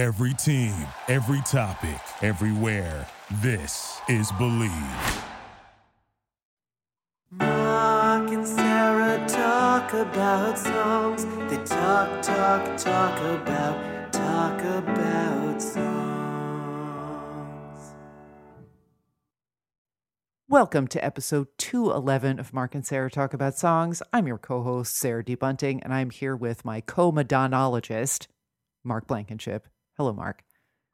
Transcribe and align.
Every 0.00 0.32
team, 0.32 0.74
every 1.08 1.42
topic, 1.42 2.00
everywhere. 2.22 3.06
This 3.42 4.00
is 4.08 4.32
Bleav. 4.32 5.24
Mark 7.32 8.30
and 8.30 8.48
Sarah 8.48 9.22
talk 9.28 9.92
about 9.92 10.58
songs. 10.58 11.26
They 11.50 11.62
talk, 11.66 12.22
talk, 12.22 12.78
talk 12.78 13.20
about, 13.20 14.10
talk 14.10 14.64
about 14.64 15.60
songs. 15.60 15.80
Welcome 20.48 20.88
to 20.88 21.04
episode 21.04 21.48
211 21.58 22.38
of 22.38 22.54
Mark 22.54 22.74
and 22.74 22.86
Sarah 22.86 23.10
Talk 23.10 23.34
About 23.34 23.58
Songs. 23.58 24.02
I'm 24.14 24.26
your 24.26 24.38
co 24.38 24.62
host, 24.62 24.96
Sarah 24.96 25.22
D. 25.22 25.34
Bunting, 25.34 25.82
and 25.82 25.92
I'm 25.92 26.08
here 26.08 26.34
with 26.34 26.64
my 26.64 26.80
co 26.80 27.12
Madonologist, 27.12 28.28
Mark 28.82 29.06
Blankenship. 29.06 29.68
Hello, 30.00 30.14
Mark. 30.14 30.42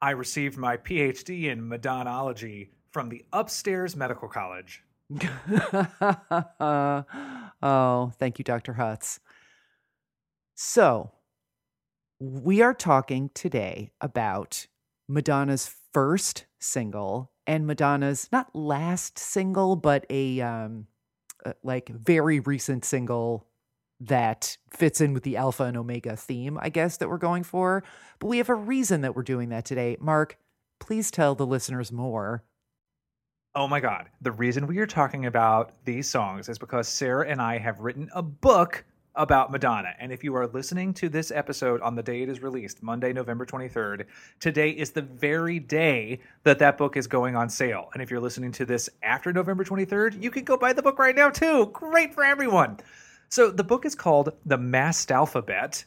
I 0.01 0.09
received 0.09 0.57
my 0.57 0.75
PhD 0.75 1.45
in 1.45 1.61
Madonology 1.61 2.71
from 2.91 3.07
the 3.07 3.23
Upstairs 3.31 3.95
Medical 3.95 4.27
College. 4.27 4.83
oh, 7.61 8.11
thank 8.19 8.37
you, 8.37 8.43
Dr. 8.43 8.73
Hutz. 8.73 9.19
So, 10.55 11.13
we 12.19 12.61
are 12.61 12.73
talking 12.73 13.29
today 13.33 13.91
about 14.01 14.67
Madonna's 15.07 15.73
first 15.93 16.43
single 16.59 17.31
and 17.45 17.65
Madonna's 17.65 18.27
not 18.29 18.53
last 18.53 19.17
single, 19.17 19.77
but 19.77 20.05
a 20.09 20.41
um, 20.41 20.87
uh, 21.45 21.53
like 21.63 21.87
very 21.87 22.41
recent 22.41 22.83
single 22.83 23.46
that 23.99 24.57
fits 24.69 25.01
in 25.01 25.13
with 25.13 25.23
the 25.23 25.37
alpha 25.37 25.63
and 25.63 25.77
omega 25.77 26.15
theme, 26.15 26.57
I 26.61 26.69
guess, 26.69 26.97
that 26.97 27.09
we're 27.09 27.17
going 27.17 27.43
for. 27.43 27.83
But 28.19 28.27
we 28.27 28.37
have 28.37 28.49
a 28.49 28.55
reason 28.55 29.01
that 29.01 29.15
we're 29.15 29.23
doing 29.23 29.49
that 29.49 29.65
today. 29.65 29.97
Mark, 29.99 30.37
please 30.79 31.11
tell 31.11 31.35
the 31.35 31.45
listeners 31.45 31.91
more. 31.91 32.43
Oh 33.55 33.67
my 33.67 33.79
God. 33.79 34.09
The 34.21 34.31
reason 34.31 34.67
we 34.67 34.77
are 34.79 34.85
talking 34.87 35.25
about 35.25 35.73
these 35.83 36.07
songs 36.07 36.47
is 36.47 36.59
because 36.59 36.87
Sarah 36.87 37.27
and 37.27 37.41
I 37.41 37.57
have 37.57 37.79
written 37.79 38.09
a 38.13 38.21
book 38.21 38.85
about 39.15 39.51
Madonna. 39.51 39.93
And 39.99 40.11
if 40.11 40.23
you 40.23 40.35
are 40.35 40.45
listening 40.45 40.93
to 40.95 41.09
this 41.09 41.31
episode 41.31 41.81
on 41.81 41.95
the 41.95 42.03
day 42.03 42.21
it 42.21 42.29
is 42.29 42.43
released, 42.43 42.83
Monday, 42.83 43.11
November 43.13 43.47
23rd, 43.47 44.05
today 44.39 44.69
is 44.69 44.91
the 44.91 45.01
very 45.01 45.59
day 45.59 46.19
that 46.43 46.59
that 46.59 46.77
book 46.77 46.95
is 46.95 47.07
going 47.07 47.35
on 47.35 47.49
sale. 47.49 47.89
And 47.93 48.01
if 48.03 48.11
you're 48.11 48.19
listening 48.19 48.51
to 48.53 48.65
this 48.65 48.89
after 49.01 49.33
November 49.33 49.63
23rd, 49.63 50.21
you 50.21 50.29
can 50.29 50.43
go 50.43 50.55
buy 50.55 50.73
the 50.73 50.83
book 50.83 50.99
right 50.99 51.15
now 51.15 51.31
too. 51.31 51.71
Great 51.73 52.13
for 52.13 52.23
everyone. 52.23 52.77
So 53.29 53.51
the 53.51 53.63
book 53.63 53.85
is 53.85 53.93
called 53.93 54.31
The 54.45 54.57
Mastas 54.57 55.11
Alphabet, 55.11 55.83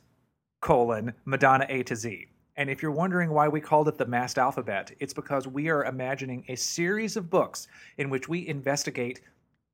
colon, 0.61 1.15
Madonna 1.25 1.67
A 1.69 1.83
to 1.85 1.97
Z. 1.97 2.27
And 2.57 2.69
if 2.69 2.83
you're 2.83 2.91
wondering 2.91 3.31
why 3.31 3.49
we 3.49 3.63
called 3.63 3.89
it 3.89 3.97
the 3.97 4.05
Mastas 4.05 4.37
Alphabet, 4.37 4.93
it's 5.01 5.15
because 5.15 5.49
we 5.49 5.71
are 5.71 5.87
imagining 5.87 6.45
a 6.49 6.55
series 6.55 7.17
of 7.17 7.31
books 7.31 7.67
in 7.97 8.11
which 8.11 8.29
we 8.29 8.47
investigate 8.47 9.23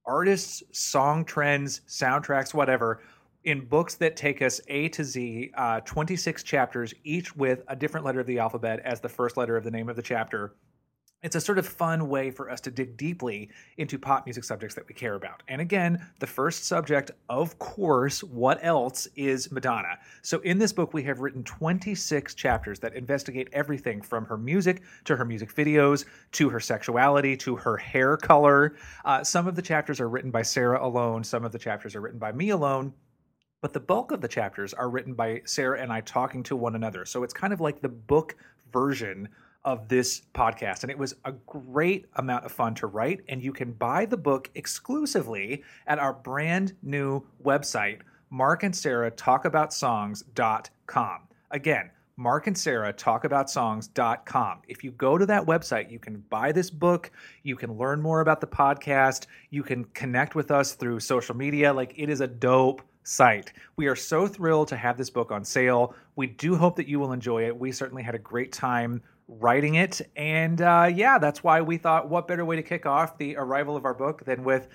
artists, 0.05 0.63
song 0.71 1.25
trends, 1.25 1.81
soundtracks, 1.89 2.55
whatever, 2.55 3.03
in 3.43 3.65
books 3.65 3.97
that 3.97 4.17
take 4.17 4.43
us 4.43 4.61
A 4.69 4.89
to 4.91 5.03
Z, 5.03 5.51
uh, 5.57 5.81
26 5.81 6.45
chapters, 6.45 6.95
each 7.03 7.35
with 7.35 7.65
a 7.67 7.75
different 7.75 8.07
letter 8.07 8.21
of 8.21 8.27
the 8.29 8.39
alphabet 8.39 8.81
as 8.85 9.01
the 9.01 9.09
first 9.09 9.37
letter 9.37 9.57
of 9.57 9.65
the 9.65 9.71
name 9.73 9.89
of 9.89 9.97
the 9.97 10.03
chapter. 10.03 10.55
It's 11.27 11.35
a 11.35 11.41
sort 11.41 11.59
of 11.59 11.67
fun 11.67 12.09
way 12.09 12.31
for 12.31 12.49
us 12.49 12.61
to 12.61 12.71
dig 12.71 12.97
deeply 12.97 13.51
into 13.79 13.99
pop 13.99 14.27
music 14.27 14.45
subjects 14.45 14.77
that 14.77 14.87
we 14.87 14.95
care 14.95 15.17
about. 15.17 15.43
And 15.49 15.61
again, 15.61 16.07
the 16.21 16.27
first 16.29 16.67
subject, 16.67 17.11
of 17.29 17.59
course, 17.59 18.23
what 18.23 18.61
else 18.63 19.09
is 19.17 19.51
Madonna? 19.51 19.99
So 20.23 20.39
in 20.43 20.57
this 20.57 20.73
book, 20.73 20.95
we 20.95 21.03
have 21.03 21.19
written 21.19 21.43
26 21.43 22.33
chapters 22.37 22.79
that 22.79 22.95
investigate 22.95 23.49
everything 23.53 24.03
from 24.03 24.25
her 24.27 24.39
music 24.39 24.83
to 25.07 25.17
her 25.17 25.25
music 25.25 25.53
videos 25.53 26.05
to 26.31 26.49
her 26.49 26.61
sexuality 26.61 27.37
to 27.39 27.57
her 27.57 27.77
hair 27.77 28.17
color. 28.17 28.77
Uh, 29.05 29.25
some 29.25 29.49
of 29.49 29.57
the 29.57 29.63
chapters 29.63 30.01
are 30.01 30.09
written 30.09 30.31
by 30.31 30.43
Sarah 30.43 30.87
alone, 30.87 31.25
some 31.25 31.45
of 31.45 31.51
the 31.51 31.59
chapters 31.59 31.97
are 31.97 32.01
written 32.01 32.21
by 32.21 32.31
me 32.31 32.51
alone 32.51 32.93
but 33.63 33.73
the 33.73 33.81
bulk 33.81 34.13
of 34.13 34.21
the 34.21 34.29
chapters 34.29 34.75
are 34.75 34.89
written 34.89 35.15
by 35.15 35.41
Sarah 35.45 35.81
and 35.81 35.93
I 35.93 36.03
talking 36.03 36.45
to 36.45 36.55
one 36.55 36.77
another. 36.77 37.05
So 37.05 37.25
it's 37.25 37.35
kind 37.35 37.53
of 37.53 37.61
like 37.61 37.81
the 37.81 37.89
book 37.89 38.37
version 38.71 39.29
of 39.67 39.89
this 39.89 40.23
podcast. 40.33 40.83
And 40.83 40.91
it 40.91 40.97
was 40.97 41.15
a 41.25 41.33
great 41.33 42.07
amount 42.15 42.47
of 42.47 42.53
fun 42.53 42.75
to 42.77 42.87
write. 42.87 43.21
And 43.29 43.43
you 43.43 43.53
can 43.53 43.73
buy 43.73 44.07
the 44.07 44.17
book 44.17 44.49
exclusively 44.55 45.65
at 45.87 45.99
our 45.99 46.15
brand 46.15 46.75
new 46.83 47.27
website, 47.45 48.01
Mark 48.31 48.63
and 48.63 48.75
Sarah 48.75 49.11
Talk 49.11 49.45
About 49.45 49.75
Songs.com. 49.75 51.19
Again, 51.51 51.91
Mark 52.17 52.47
and 52.47 52.57
Sarah 52.57 52.93
Talk 52.93 53.25
About 53.25 53.51
Songs.com. 53.51 54.61
If 54.69 54.83
you 54.83 54.93
go 54.93 55.19
to 55.19 55.27
that 55.27 55.45
website, 55.45 55.91
you 55.91 55.99
can 55.99 56.25
buy 56.31 56.53
this 56.53 56.71
book, 56.71 57.11
you 57.43 57.57
can 57.57 57.77
learn 57.77 58.01
more 58.01 58.21
about 58.21 58.41
the 58.41 58.47
podcast, 58.47 59.27
you 59.51 59.63
can 59.63 59.85
connect 59.87 60.35
with 60.35 60.51
us 60.51 60.75
through 60.75 61.01
social 61.01 61.37
media. 61.37 61.73
Like 61.73 61.93
it 61.97 62.09
is 62.09 62.23
a 62.23 62.27
dope 62.27 62.83
site. 63.03 63.53
We 63.77 63.87
are 63.87 63.97
so 63.97 64.27
thrilled 64.27 64.69
to 64.69 64.77
have 64.77 64.97
this 64.97 65.11
book 65.11 65.31
on 65.31 65.45
sale. 65.45 65.95
We 66.17 66.27
do 66.27 66.57
hope 66.57 66.77
that 66.77 66.89
you 66.89 66.99
will 66.99 67.13
enjoy 67.13 67.47
it. 67.47 67.57
We 67.57 67.71
certainly 67.71 68.03
had 68.03 68.15
a 68.15 68.19
great 68.19 68.53
time 68.53 69.03
writing 69.29 69.75
it. 69.75 70.01
And 70.17 70.61
uh, 70.61 70.91
yeah, 70.95 71.19
that's 71.19 71.43
why 71.43 71.61
we 71.61 71.77
thought 71.79 72.09
what 72.09 72.29
better 72.29 72.45
way 72.45 72.57
to 72.57 72.63
kick 72.63 72.87
off 72.87 73.19
the 73.19 73.37
arrival 73.37 73.77
of 73.77 73.85
our 73.85 73.95
book 73.95 74.25
than 74.25 74.45
with, 74.45 74.69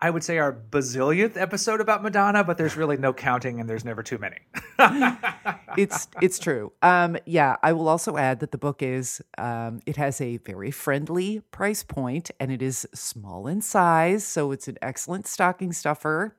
I 0.00 0.08
would 0.10 0.24
say, 0.24 0.38
our 0.38 0.52
bazillionth 0.52 1.36
episode 1.36 1.80
about 1.80 2.02
Madonna, 2.02 2.42
but 2.42 2.56
there's 2.56 2.76
really 2.76 2.96
no 2.96 3.12
counting 3.12 3.60
and 3.60 3.68
there's 3.68 3.84
never 3.84 4.02
too 4.02 4.16
many. 4.18 4.38
it's 5.76 6.08
it's 6.22 6.38
true. 6.38 6.72
Um, 6.82 7.16
yeah, 7.26 7.56
I 7.62 7.72
will 7.72 7.88
also 7.88 8.16
add 8.16 8.40
that 8.40 8.52
the 8.52 8.58
book 8.58 8.82
is 8.82 9.20
um, 9.38 9.80
it 9.86 9.96
has 9.96 10.20
a 10.20 10.38
very 10.38 10.70
friendly 10.70 11.40
price 11.50 11.82
point 11.82 12.30
and 12.40 12.50
it 12.50 12.62
is 12.62 12.86
small 12.94 13.46
in 13.46 13.60
size, 13.60 14.24
so 14.24 14.52
it's 14.52 14.68
an 14.68 14.78
excellent 14.80 15.26
stocking 15.26 15.72
stuffer 15.72 16.36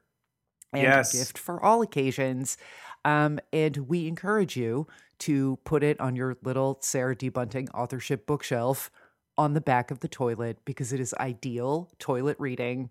and 0.74 0.84
Yes. 0.84 1.14
a 1.14 1.18
gift 1.18 1.38
for 1.38 1.62
all 1.64 1.82
occasions. 1.82 2.58
Um, 3.04 3.40
and 3.52 3.78
we 3.78 4.08
encourage 4.08 4.56
you 4.56 4.88
to 5.22 5.58
put 5.64 5.84
it 5.84 6.00
on 6.00 6.16
your 6.16 6.38
little 6.44 6.80
Sarah 6.82 7.16
D. 7.16 7.30
Bunting 7.30 7.70
authorship 7.70 8.26
bookshelf 8.26 8.92
on 9.38 9.54
the 9.54 9.62
back 9.62 9.92
of 9.92 10.00
the 10.00 10.08
toilet 10.08 10.58
because 10.66 10.92
it 10.92 11.00
is 11.00 11.14
ideal 11.16 11.90
toilet 12.00 12.38
reading. 12.40 12.90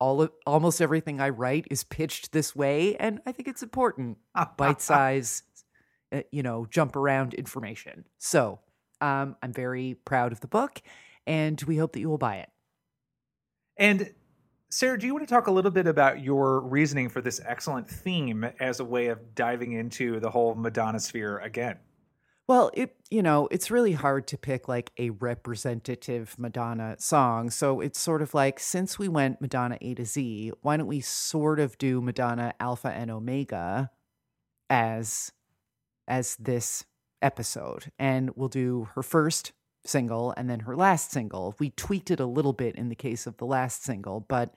All 0.00 0.22
of, 0.22 0.32
almost 0.46 0.82
everything 0.82 1.20
I 1.20 1.30
write 1.30 1.66
is 1.70 1.84
pitched 1.84 2.32
this 2.32 2.54
way, 2.54 2.96
and 2.96 3.20
I 3.26 3.32
think 3.32 3.48
it's 3.48 3.62
important. 3.62 4.18
Bite 4.56 4.80
size, 4.80 5.42
uh, 6.12 6.22
you 6.32 6.42
know, 6.42 6.66
jump 6.68 6.96
around 6.96 7.34
information. 7.34 8.04
So 8.18 8.58
um, 9.00 9.36
I'm 9.42 9.52
very 9.52 9.94
proud 10.04 10.32
of 10.32 10.40
the 10.40 10.48
book, 10.48 10.82
and 11.26 11.62
we 11.62 11.76
hope 11.76 11.92
that 11.92 12.00
you 12.00 12.08
will 12.08 12.18
buy 12.18 12.36
it. 12.36 12.50
And 13.76 14.12
Sarah, 14.74 14.98
do 14.98 15.06
you 15.06 15.14
want 15.14 15.24
to 15.24 15.32
talk 15.32 15.46
a 15.46 15.52
little 15.52 15.70
bit 15.70 15.86
about 15.86 16.20
your 16.20 16.58
reasoning 16.58 17.08
for 17.08 17.20
this 17.20 17.40
excellent 17.46 17.88
theme 17.88 18.44
as 18.58 18.80
a 18.80 18.84
way 18.84 19.06
of 19.06 19.36
diving 19.36 19.74
into 19.74 20.18
the 20.18 20.28
whole 20.28 20.56
Madonna 20.56 20.98
sphere 20.98 21.38
again? 21.38 21.76
Well, 22.48 22.72
it 22.74 22.96
you 23.08 23.22
know, 23.22 23.46
it's 23.52 23.70
really 23.70 23.92
hard 23.92 24.26
to 24.26 24.36
pick 24.36 24.66
like 24.66 24.90
a 24.98 25.10
representative 25.10 26.34
Madonna 26.40 26.96
song. 26.98 27.50
So 27.50 27.80
it's 27.80 28.00
sort 28.00 28.20
of 28.20 28.34
like 28.34 28.58
since 28.58 28.98
we 28.98 29.06
went 29.06 29.40
Madonna 29.40 29.78
A 29.80 29.94
to 29.94 30.04
Z, 30.04 30.50
why 30.62 30.76
don't 30.76 30.88
we 30.88 31.00
sort 31.00 31.60
of 31.60 31.78
do 31.78 32.00
Madonna 32.00 32.52
Alpha 32.58 32.88
and 32.88 33.12
Omega 33.12 33.92
as 34.68 35.30
as 36.08 36.34
this 36.34 36.84
episode 37.22 37.92
and 37.96 38.32
we'll 38.34 38.48
do 38.48 38.88
her 38.96 39.04
first 39.04 39.52
single 39.86 40.34
and 40.36 40.50
then 40.50 40.60
her 40.60 40.74
last 40.74 41.12
single. 41.12 41.54
We 41.60 41.70
tweaked 41.70 42.10
it 42.10 42.18
a 42.18 42.26
little 42.26 42.52
bit 42.52 42.74
in 42.74 42.88
the 42.88 42.96
case 42.96 43.28
of 43.28 43.36
the 43.36 43.46
last 43.46 43.84
single, 43.84 44.18
but 44.18 44.52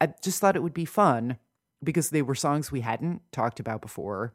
I 0.00 0.12
just 0.22 0.40
thought 0.40 0.56
it 0.56 0.62
would 0.62 0.74
be 0.74 0.84
fun 0.84 1.38
because 1.82 2.10
they 2.10 2.22
were 2.22 2.34
songs 2.34 2.72
we 2.72 2.80
hadn't 2.80 3.22
talked 3.32 3.60
about 3.60 3.82
before. 3.82 4.34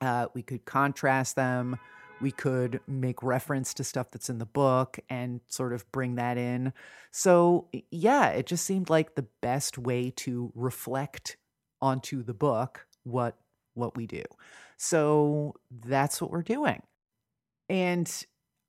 Uh, 0.00 0.26
we 0.34 0.42
could 0.42 0.64
contrast 0.64 1.36
them. 1.36 1.78
We 2.20 2.30
could 2.30 2.80
make 2.86 3.22
reference 3.22 3.74
to 3.74 3.84
stuff 3.84 4.10
that's 4.10 4.30
in 4.30 4.38
the 4.38 4.46
book 4.46 4.98
and 5.10 5.40
sort 5.46 5.72
of 5.72 5.90
bring 5.92 6.14
that 6.14 6.38
in. 6.38 6.72
So, 7.10 7.68
yeah, 7.90 8.28
it 8.30 8.46
just 8.46 8.64
seemed 8.64 8.88
like 8.88 9.14
the 9.14 9.26
best 9.42 9.76
way 9.76 10.10
to 10.16 10.52
reflect 10.54 11.36
onto 11.80 12.22
the 12.22 12.34
book 12.34 12.86
what 13.04 13.36
what 13.74 13.96
we 13.96 14.06
do. 14.06 14.22
So, 14.78 15.56
that's 15.70 16.20
what 16.20 16.30
we're 16.30 16.42
doing. 16.42 16.82
And 17.68 18.10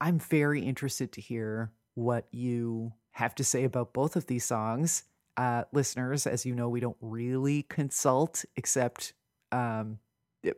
I'm 0.02 0.20
very 0.20 0.62
interested 0.62 1.14
to 1.14 1.22
hear 1.22 1.72
what 1.96 2.28
you 2.32 2.94
have 3.12 3.34
to 3.36 3.44
say 3.44 3.64
about 3.64 3.94
both 3.94 4.16
of 4.16 4.28
these 4.28 4.46
songs. 4.46 5.04
Uh, 5.38 5.64
listeners, 5.72 6.26
as 6.26 6.46
you 6.46 6.56
know, 6.56 6.68
we 6.68 6.80
don't 6.80 6.98
really 7.00 7.64
consult 7.64 8.44
except 8.56 9.14
um, 9.52 10.00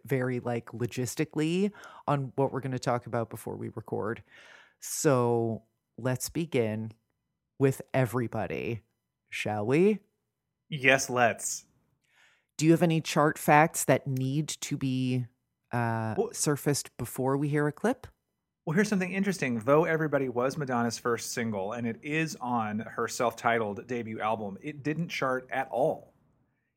very 0.05 0.39
like 0.39 0.67
logistically 0.67 1.71
on 2.07 2.31
what 2.35 2.53
we're 2.53 2.61
going 2.61 2.71
to 2.71 2.79
talk 2.79 3.05
about 3.05 3.29
before 3.29 3.57
we 3.57 3.69
record. 3.75 4.23
So 4.79 5.63
let's 5.97 6.29
begin 6.29 6.93
with 7.59 7.81
everybody, 7.93 8.81
shall 9.29 9.65
we? 9.65 9.99
Yes, 10.69 11.09
let's. 11.09 11.65
Do 12.57 12.65
you 12.65 12.71
have 12.71 12.83
any 12.83 13.01
chart 13.01 13.37
facts 13.37 13.83
that 13.85 14.07
need 14.07 14.47
to 14.61 14.77
be 14.77 15.25
uh, 15.73 16.15
Well- 16.17 16.29
surfaced 16.31 16.95
before 16.97 17.35
we 17.37 17.49
hear 17.49 17.67
a 17.67 17.71
clip? 17.71 18.07
Well, 18.65 18.75
here's 18.75 18.89
something 18.89 19.11
interesting. 19.11 19.59
Though 19.59 19.85
Everybody 19.85 20.29
was 20.29 20.57
Madonna's 20.57 20.99
first 20.99 21.31
single 21.31 21.73
and 21.73 21.87
it 21.87 21.99
is 22.03 22.37
on 22.39 22.79
her 22.79 23.07
self 23.07 23.35
titled 23.35 23.87
debut 23.87 24.19
album, 24.19 24.57
it 24.61 24.83
didn't 24.83 25.09
chart 25.09 25.47
at 25.51 25.69
all. 25.71 26.13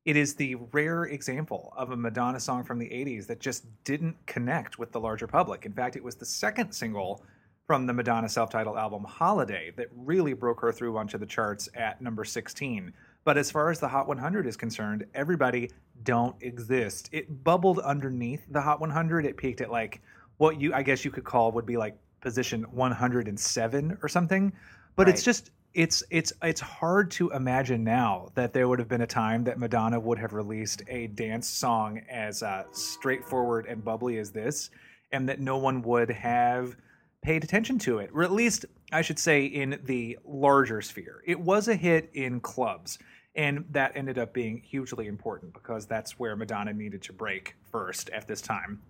It 0.04 0.16
is 0.16 0.34
the 0.34 0.56
rare 0.72 1.04
example 1.04 1.72
of 1.76 1.90
a 1.90 1.96
Madonna 1.96 2.40
song 2.40 2.64
from 2.64 2.78
the 2.78 2.88
80s 2.88 3.26
that 3.26 3.40
just 3.40 3.66
didn't 3.84 4.16
connect 4.26 4.78
with 4.78 4.90
the 4.90 5.00
larger 5.00 5.26
public. 5.26 5.64
In 5.64 5.72
fact, 5.72 5.94
it 5.94 6.02
was 6.02 6.16
the 6.16 6.24
second 6.24 6.72
single 6.72 7.22
from 7.66 7.86
the 7.86 7.92
Madonna 7.92 8.28
self 8.28 8.50
titled 8.50 8.76
album 8.76 9.04
Holiday 9.04 9.72
that 9.76 9.88
really 9.94 10.32
broke 10.32 10.60
her 10.60 10.72
through 10.72 10.96
onto 10.96 11.18
the 11.18 11.26
charts 11.26 11.68
at 11.74 12.00
number 12.00 12.24
16. 12.24 12.92
But 13.24 13.38
as 13.38 13.50
far 13.50 13.70
as 13.70 13.78
the 13.78 13.88
Hot 13.88 14.08
100 14.08 14.46
is 14.46 14.56
concerned, 14.56 15.06
everybody 15.14 15.70
don't 16.02 16.34
exist. 16.40 17.08
It 17.12 17.44
bubbled 17.44 17.78
underneath 17.78 18.42
the 18.50 18.60
Hot 18.60 18.80
100. 18.80 19.24
It 19.24 19.36
peaked 19.36 19.60
at 19.60 19.70
like 19.70 20.00
what 20.42 20.60
you, 20.60 20.74
I 20.74 20.82
guess 20.82 21.04
you 21.04 21.12
could 21.12 21.22
call 21.22 21.52
would 21.52 21.66
be 21.66 21.76
like 21.76 21.96
position 22.20 22.64
107 22.72 23.98
or 24.02 24.08
something. 24.08 24.52
But 24.96 25.08
it's 25.08 25.22
just, 25.22 25.52
it's 25.72 26.02
it's 26.10 26.32
it's 26.42 26.60
hard 26.60 27.12
to 27.12 27.30
imagine 27.30 27.84
now 27.84 28.28
that 28.34 28.52
there 28.52 28.68
would 28.68 28.80
have 28.80 28.88
been 28.88 29.02
a 29.02 29.06
time 29.06 29.44
that 29.44 29.58
Madonna 29.58 30.00
would 30.00 30.18
have 30.18 30.32
released 30.32 30.82
a 30.88 31.06
dance 31.06 31.46
song 31.48 32.02
as 32.10 32.42
uh, 32.42 32.64
straightforward 32.72 33.66
and 33.66 33.84
bubbly 33.84 34.18
as 34.18 34.32
this, 34.32 34.70
and 35.12 35.28
that 35.28 35.38
no 35.40 35.58
one 35.58 35.80
would 35.82 36.10
have 36.10 36.76
paid 37.22 37.44
attention 37.44 37.78
to 37.78 38.00
it, 38.00 38.10
or 38.12 38.24
at 38.24 38.32
least 38.32 38.66
I 38.90 39.00
should 39.00 39.20
say 39.20 39.44
in 39.44 39.80
the 39.84 40.18
larger 40.24 40.82
sphere. 40.82 41.22
It 41.24 41.38
was 41.38 41.68
a 41.68 41.76
hit 41.76 42.10
in 42.14 42.40
clubs, 42.40 42.98
and 43.36 43.64
that 43.70 43.92
ended 43.94 44.18
up 44.18 44.34
being 44.34 44.58
hugely 44.58 45.06
important 45.06 45.54
because 45.54 45.86
that's 45.86 46.18
where 46.18 46.34
Madonna 46.34 46.72
needed 46.72 47.00
to 47.02 47.12
break 47.12 47.54
first 47.70 48.10
at 48.10 48.26
this 48.26 48.42
time. 48.42 48.82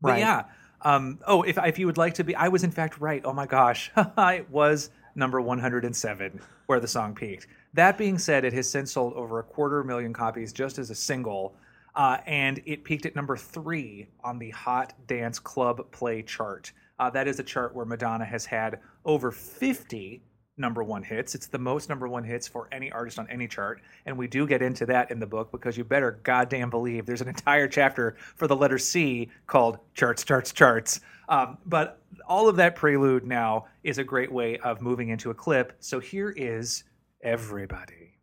But 0.00 0.10
Right. 0.10 0.18
yeah. 0.18 0.44
Um, 0.82 1.18
oh, 1.26 1.42
if 1.42 1.58
if 1.58 1.78
you 1.78 1.86
would 1.86 1.98
like 1.98 2.14
to 2.14 2.24
be, 2.24 2.34
I 2.34 2.48
was 2.48 2.64
in 2.64 2.70
fact 2.70 3.00
right. 3.00 3.22
Oh 3.24 3.32
my 3.32 3.46
gosh, 3.46 3.90
it 3.96 4.48
was 4.50 4.90
number 5.14 5.40
107 5.40 6.40
where 6.66 6.80
the 6.80 6.88
song 6.88 7.14
peaked. 7.14 7.46
That 7.74 7.98
being 7.98 8.18
said, 8.18 8.44
it 8.44 8.52
has 8.52 8.70
since 8.70 8.92
sold 8.92 9.14
over 9.14 9.38
a 9.38 9.42
quarter 9.42 9.82
million 9.82 10.12
copies 10.12 10.52
just 10.52 10.78
as 10.78 10.90
a 10.90 10.94
single, 10.94 11.54
uh, 11.94 12.18
and 12.26 12.60
it 12.66 12.84
peaked 12.84 13.06
at 13.06 13.16
number 13.16 13.36
three 13.36 14.06
on 14.22 14.38
the 14.38 14.50
Hot 14.50 14.92
Dance 15.06 15.38
Club 15.38 15.90
Play 15.90 16.22
chart. 16.22 16.72
Uh, 16.98 17.10
that 17.10 17.28
is 17.28 17.38
a 17.38 17.42
chart 17.42 17.74
where 17.74 17.86
Madonna 17.86 18.24
has 18.24 18.44
had 18.44 18.80
over 19.04 19.30
50 19.30 20.22
number 20.58 20.82
one 20.82 21.02
hits. 21.02 21.34
It's 21.34 21.46
the 21.46 21.58
most 21.58 21.88
number 21.88 22.08
one 22.08 22.24
hits 22.24 22.48
for 22.48 22.68
any 22.72 22.90
artist 22.90 23.18
on 23.18 23.28
any 23.30 23.48
chart. 23.48 23.80
And 24.06 24.16
we 24.16 24.26
do 24.26 24.46
get 24.46 24.62
into 24.62 24.86
that 24.86 25.10
in 25.10 25.18
the 25.18 25.26
book 25.26 25.52
because 25.52 25.76
you 25.76 25.84
better 25.84 26.20
goddamn 26.22 26.70
believe 26.70 27.06
there's 27.06 27.20
an 27.20 27.28
entire 27.28 27.68
chapter 27.68 28.16
for 28.36 28.46
the 28.46 28.56
letter 28.56 28.78
C 28.78 29.28
called 29.46 29.78
Charts, 29.94 30.24
Charts, 30.24 30.52
Charts. 30.52 31.00
Um, 31.28 31.58
but 31.66 32.00
all 32.26 32.48
of 32.48 32.56
that 32.56 32.74
prelude 32.74 33.26
now 33.26 33.66
is 33.84 33.98
a 33.98 34.04
great 34.04 34.32
way 34.32 34.56
of 34.58 34.80
moving 34.80 35.10
into 35.10 35.30
a 35.30 35.34
clip. 35.34 35.74
So 35.80 36.00
here 36.00 36.30
is 36.30 36.84
Everybody. 37.22 38.14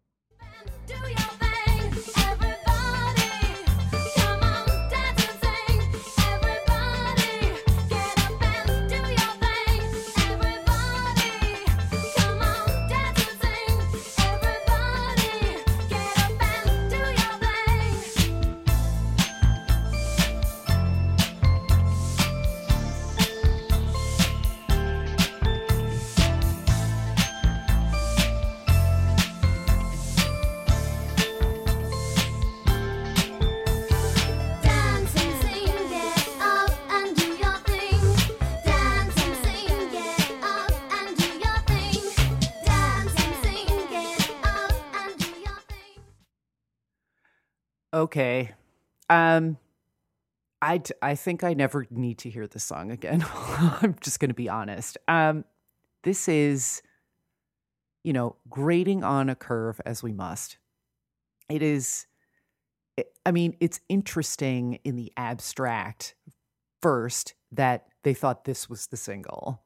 Okay. 48.05 48.51
Um 49.09 49.57
I 50.61 50.77
d- 50.77 50.93
I 51.01 51.15
think 51.15 51.43
I 51.43 51.53
never 51.53 51.85
need 51.91 52.17
to 52.19 52.29
hear 52.29 52.47
this 52.47 52.63
song 52.63 52.89
again. 52.91 53.25
I'm 53.35 53.95
just 53.99 54.19
going 54.19 54.29
to 54.29 54.35
be 54.35 54.49
honest. 54.49 54.97
Um 55.07 55.43
this 56.03 56.27
is 56.27 56.81
you 58.03 58.13
know, 58.13 58.35
grading 58.49 59.03
on 59.03 59.29
a 59.29 59.35
curve 59.35 59.81
as 59.83 60.03
we 60.03 60.13
must. 60.13 60.57
It 61.49 61.61
is 61.63 62.05
it- 62.97 63.11
I 63.25 63.31
mean, 63.31 63.57
it's 63.59 63.79
interesting 63.89 64.79
in 64.83 64.95
the 64.95 65.11
abstract 65.17 66.15
first 66.81 67.33
that 67.51 67.87
they 68.03 68.13
thought 68.13 68.45
this 68.45 68.69
was 68.69 68.87
the 68.87 68.97
single. 68.97 69.61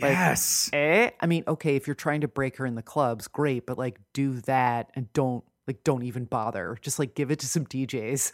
Like, 0.00 0.12
Yes. 0.12 0.70
Eh? 0.72 1.10
I 1.20 1.26
mean, 1.26 1.42
okay, 1.48 1.74
if 1.76 1.86
you're 1.88 1.94
trying 1.96 2.20
to 2.22 2.28
break 2.28 2.56
her 2.58 2.64
in 2.66 2.76
the 2.76 2.82
clubs, 2.82 3.26
great, 3.28 3.66
but 3.66 3.76
like 3.76 3.98
do 4.14 4.40
that 4.42 4.90
and 4.94 5.12
don't 5.12 5.44
like 5.70 5.84
don't 5.84 6.02
even 6.02 6.24
bother. 6.24 6.76
Just 6.82 6.98
like 6.98 7.14
give 7.14 7.30
it 7.30 7.38
to 7.38 7.46
some 7.46 7.64
DJs. 7.64 8.32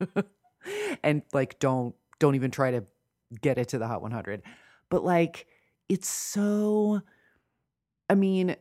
and 1.04 1.22
like 1.34 1.58
don't 1.58 1.94
don't 2.18 2.36
even 2.36 2.50
try 2.50 2.70
to 2.70 2.84
get 3.42 3.58
it 3.58 3.68
to 3.68 3.78
the 3.78 3.86
hot 3.86 4.00
100. 4.00 4.42
But 4.88 5.04
like 5.04 5.46
it's 5.90 6.08
so 6.08 7.02
I 8.08 8.14
mean, 8.14 8.56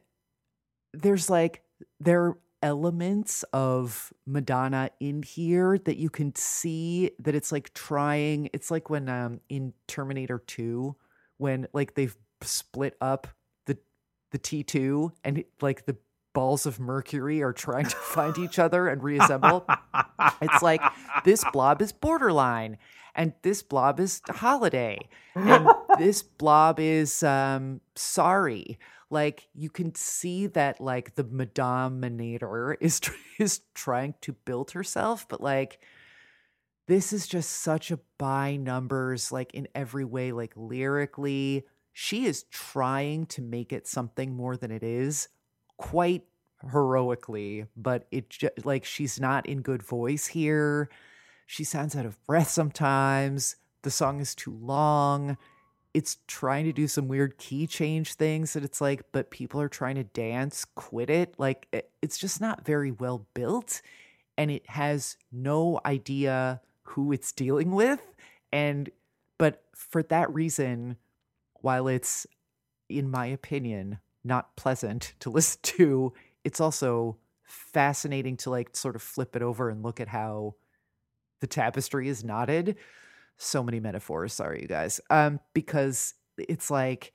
there's 0.94 1.30
like 1.30 1.64
there 2.02 2.24
are 2.26 2.38
elements 2.62 3.44
of 3.54 4.12
Madonna 4.26 4.90
in 5.00 5.24
here 5.24 5.78
that 5.78 5.96
you 5.96 6.10
can 6.10 6.36
see 6.36 7.12
that 7.20 7.36
it's 7.36 7.54
like 7.54 7.74
trying 7.74 8.50
it's 8.54 8.70
like 8.70 8.90
when 8.90 9.08
um 9.08 9.40
in 9.50 9.74
Terminator 9.88 10.40
2 10.40 10.94
when 11.38 11.68
like 11.74 11.96
they've 11.96 12.16
split 12.42 12.96
up 13.00 13.28
the 13.66 13.78
the 14.32 14.40
T2 14.40 15.12
and 15.24 15.44
like 15.62 15.86
the 15.86 15.96
balls 16.34 16.66
of 16.66 16.80
mercury 16.80 17.42
are 17.42 17.54
trying 17.54 17.86
to 17.86 17.96
find 17.96 18.38
each 18.38 18.60
other 18.60 18.88
and 18.88 19.02
reassemble. 19.04 19.66
It's 20.42 20.62
like 20.62 20.82
this 21.24 21.46
blob 21.54 21.82
is 21.82 21.92
borderline 21.92 22.78
and 23.16 23.34
this 23.44 23.62
blob 23.62 24.00
is 24.00 24.22
holiday 24.28 24.98
and 25.36 25.68
this 26.00 26.24
blob 26.24 26.80
is 26.80 27.24
um 27.24 27.82
sorry. 27.96 28.80
Like 29.10 29.48
you 29.54 29.70
can 29.70 29.94
see 29.94 30.48
that 30.48 30.82
like 30.82 31.16
the 31.16 31.24
madamenator 31.24 32.76
is 32.82 33.00
tr- 33.00 33.14
is 33.40 33.62
trying 33.74 34.16
to 34.22 34.34
build 34.34 34.72
herself 34.72 35.28
but 35.28 35.42
like 35.42 35.80
this 36.88 37.14
is 37.14 37.28
just 37.28 37.50
such 37.50 37.92
a 37.92 38.00
by 38.18 38.58
numbers 38.58 39.32
like 39.32 39.54
in 39.54 39.68
every 39.76 40.06
way 40.06 40.32
like 40.32 40.54
lyrically. 40.56 41.66
She 41.96 42.26
is 42.26 42.44
trying 42.52 43.28
to 43.28 43.42
make 43.44 43.72
it 43.72 43.88
something 43.88 44.36
more 44.36 44.58
than 44.58 44.72
it 44.72 44.82
is 44.82 45.28
quite 45.84 46.24
heroically 46.72 47.66
but 47.76 48.08
it 48.10 48.30
just 48.30 48.66
like 48.66 48.86
she's 48.86 49.20
not 49.20 49.46
in 49.46 49.62
good 49.62 49.84
voice 49.84 50.28
here. 50.28 50.90
She 51.46 51.66
sounds 51.66 51.94
out 51.94 52.06
of 52.06 52.24
breath 52.26 52.48
sometimes. 52.50 53.58
The 53.82 53.92
song 53.92 54.22
is 54.22 54.34
too 54.34 54.58
long. 54.62 55.38
It's 55.94 56.20
trying 56.26 56.64
to 56.64 56.72
do 56.72 56.88
some 56.88 57.10
weird 57.10 57.38
key 57.38 57.68
change 57.68 58.14
things 58.14 58.54
that 58.54 58.64
it's 58.64 58.80
like 58.80 59.04
but 59.12 59.30
people 59.30 59.60
are 59.60 59.68
trying 59.68 59.96
to 59.96 60.06
dance 60.06 60.64
quit 60.64 61.10
it. 61.10 61.36
Like 61.38 61.68
it- 61.74 61.92
it's 62.02 62.18
just 62.18 62.40
not 62.40 62.66
very 62.66 62.92
well 62.92 63.28
built 63.34 63.82
and 64.38 64.50
it 64.50 64.70
has 64.70 65.18
no 65.34 65.82
idea 65.86 66.62
who 66.84 67.12
it's 67.12 67.34
dealing 67.34 67.72
with. 67.72 68.00
And 68.54 68.90
but 69.38 69.64
for 69.76 70.02
that 70.04 70.34
reason 70.34 70.96
while 71.56 71.90
it's 71.90 72.26
in 72.88 73.12
my 73.12 73.26
opinion 73.26 74.00
not 74.24 74.56
pleasant 74.56 75.14
to 75.20 75.30
listen 75.38 75.60
to 75.64 76.14
it's 76.44 76.60
also 76.60 77.18
fascinating 77.44 78.36
to 78.38 78.50
like 78.50 78.76
sort 78.76 78.96
of 78.96 79.02
flip 79.02 79.36
it 79.36 79.42
over 79.42 79.70
and 79.70 79.84
look 79.84 80.00
at 80.00 80.08
how 80.08 80.56
the 81.40 81.48
tapestry 81.48 82.08
is 82.08 82.24
knotted. 82.24 82.76
So 83.38 83.64
many 83.64 83.80
metaphors 83.80 84.34
sorry 84.34 84.62
you 84.62 84.68
guys. 84.68 85.00
Um 85.10 85.40
because 85.54 86.14
it's 86.38 86.72
like 86.72 87.14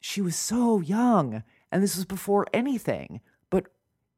she 0.00 0.20
was 0.20 0.36
so 0.36 0.80
young 0.80 1.42
and 1.72 1.82
this 1.82 1.96
was 1.96 2.04
before 2.04 2.46
anything 2.52 3.20
but 3.50 3.66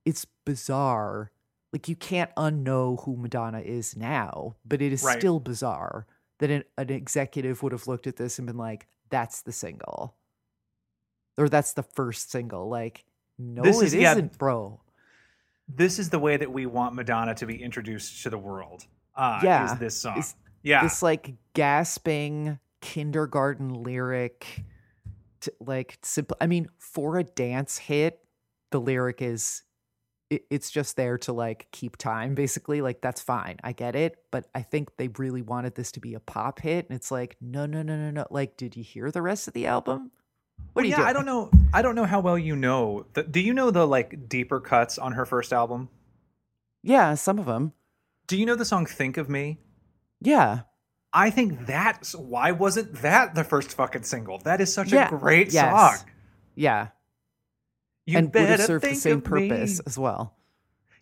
it's 0.05 0.27
bizarre. 0.45 1.31
Like 1.73 1.89
you 1.89 1.97
can't 1.97 2.35
unknow 2.37 3.05
who 3.05 3.17
madonna 3.17 3.61
is 3.61 3.97
now 3.97 4.57
but 4.65 4.81
it 4.83 4.93
is 4.93 5.03
Right. 5.03 5.19
still 5.19 5.41
bizarre 5.41 6.07
that 6.39 6.51
an, 6.51 6.65
an 6.77 6.91
executive 6.91 7.63
would 7.63 7.73
have 7.73 7.87
looked 7.87 8.07
at 8.07 8.17
this 8.17 8.39
and 8.39 8.47
been 8.47 8.57
like 8.57 8.87
that's 9.11 9.43
the 9.43 9.53
single 9.53 10.17
or 11.39 11.49
that's 11.49 11.73
the 11.75 11.83
first 11.83 12.31
single 12.31 12.69
like 12.69 13.05
no 13.39 13.63
This 13.63 13.81
it 13.81 13.87
is- 13.87 13.95
yeah. 13.95 14.13
isn't 14.13 14.39
bro 14.39 14.81
this 15.69 15.99
is 15.99 16.11
the 16.11 16.19
way 16.21 16.37
that 16.37 16.53
we 16.53 16.65
want 16.67 16.95
Madonna 16.95 17.35
to 17.35 17.45
be 17.47 17.61
introduced 17.61 18.23
to 18.23 18.31
the 18.31 18.39
world. 18.39 18.87
Uh, 19.17 19.41
Yeah. 19.43 19.73
Is 19.73 19.79
this 19.81 19.97
song. 19.97 20.19
Is- 20.19 20.37
yeah. 20.63 20.85
this 20.85 21.03
like 21.03 21.35
gasping 21.55 22.61
kindergarten 22.81 23.83
lyric 23.83 24.65
to, 25.41 25.53
like 25.61 25.99
simple 26.03 26.37
I 26.41 26.47
mean 26.47 26.69
for 26.79 27.19
a 27.19 27.25
dance 27.25 27.79
hit 27.79 28.21
the 28.71 28.81
lyric 28.81 29.21
is 29.23 29.63
it, 30.31 30.45
it's 30.51 30.71
just 30.71 30.97
there 30.97 31.19
to 31.19 31.33
like 31.33 31.69
keep 31.73 31.97
time 31.97 32.35
basically 32.35 32.81
like 32.81 33.01
that's 33.01 33.21
fine 33.21 33.57
I 33.65 33.73
get 33.73 33.97
it 33.97 34.17
but 34.31 34.47
I 34.55 34.63
think 34.63 34.97
they 34.99 35.09
really 35.19 35.43
wanted 35.43 35.75
this 35.75 35.91
to 35.93 36.01
be 36.01 36.15
a 36.15 36.21
pop 36.21 36.61
hit 36.61 36.87
and 36.89 36.95
it's 36.97 37.11
like 37.11 37.37
no 37.41 37.67
no 37.67 37.83
no 37.83 37.97
no 37.97 38.11
no 38.11 38.27
like 38.31 38.57
did 38.57 38.77
you 38.77 38.85
hear 38.85 39.11
the 39.11 39.23
rest 39.23 39.49
of 39.49 39.55
the 39.55 39.67
album 39.67 40.11
what 40.73 40.83
are 40.85 40.87
you 40.87 40.91
yeah, 40.91 40.97
doing 40.99 41.09
I 41.09 41.13
don't 41.13 41.27
know. 41.27 41.51
I 41.73 41.83
don't 41.83 41.95
know 41.95 42.05
how 42.05 42.21
well 42.21 42.39
you 42.39 42.55
know. 42.57 43.07
The, 43.15 43.23
do 43.23 43.41
you 43.41 43.55
know 43.55 43.71
the 43.71 43.87
like 43.87 44.29
deeper 44.29 44.61
cuts 44.61 44.99
on 44.99 45.13
her 45.13 45.25
first 45.27 45.53
album? 45.53 45.89
yeah 46.83 47.15
some 47.15 47.39
of 47.39 47.47
them 47.47 47.73
Do 48.29 48.37
you 48.37 48.47
know 48.47 48.55
the 48.55 48.65
song 48.65 48.87
"Think 48.87 49.17
of 49.17 49.29
Me"? 49.29 49.59
yeah 50.21 50.61
I 51.13 51.31
think 51.31 51.67
that's 51.67 52.15
why 52.15 52.53
wasn't 52.53 52.95
that 53.03 53.35
the 53.35 53.43
first 53.45 53.73
fucking 53.73 54.03
single? 54.05 54.39
That 54.39 54.61
is 54.61 54.73
such 54.73 54.93
Yeah, 54.93 55.09
a 55.15 55.19
great 55.19 55.53
yes. 55.53 55.99
song. 56.01 56.09
yeah 56.55 56.89
You 58.05 58.19
and 58.19 58.33
would 58.35 58.49
have 58.49 58.61
served 58.61 58.85
the 58.85 58.95
same 58.95 59.19
of 59.19 59.31
me. 59.31 59.49
purpose 59.49 59.81
as 59.81 59.99
well 59.99 60.35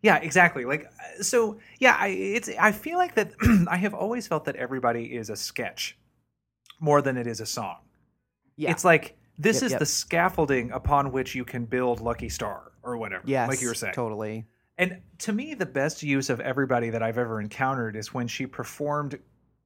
Yeah, 0.03 0.17
exactly. 0.19 0.65
Like 0.65 0.91
so. 1.23 1.59
Yeah, 1.81 1.97
I, 1.99 2.09
it's. 2.09 2.49
I 2.61 2.73
feel 2.73 2.99
like 2.99 3.15
that. 3.15 3.33
I 3.71 3.77
have 3.79 3.95
always 3.95 4.27
felt 4.27 4.45
that 4.45 4.57
everybody 4.57 5.17
is 5.17 5.31
a 5.31 5.37
sketch 5.37 5.97
more 6.79 7.01
than 7.03 7.17
it 7.17 7.27
is 7.27 7.41
a 7.41 7.47
song. 7.47 7.79
yeah 8.57 8.71
It's 8.71 8.85
like 8.85 9.17
this 9.38 9.57
Yep, 9.57 9.62
is 9.64 9.71
yep. 9.73 9.79
the 9.81 9.87
scaffolding 9.87 10.71
upon 10.71 11.12
which 11.12 11.35
you 11.35 11.45
can 11.45 11.64
build 11.64 12.00
Lucky 12.00 12.29
Star 12.29 12.73
or 12.83 12.97
whatever. 12.97 13.23
yes 13.26 13.49
like 13.49 13.61
you 13.61 13.69
were 13.69 13.75
saying. 13.75 13.95
totally 13.95 14.47
And 14.79 15.00
to 15.19 15.33
me, 15.33 15.55
the 15.55 15.67
best 15.67 16.03
use 16.03 16.31
of 16.31 16.41
everybody 16.41 16.91
that 16.91 17.03
I've 17.03 17.19
ever 17.19 17.41
encountered 17.41 17.95
is 17.97 18.12
when 18.12 18.26
she 18.26 18.47
performed 18.47 19.19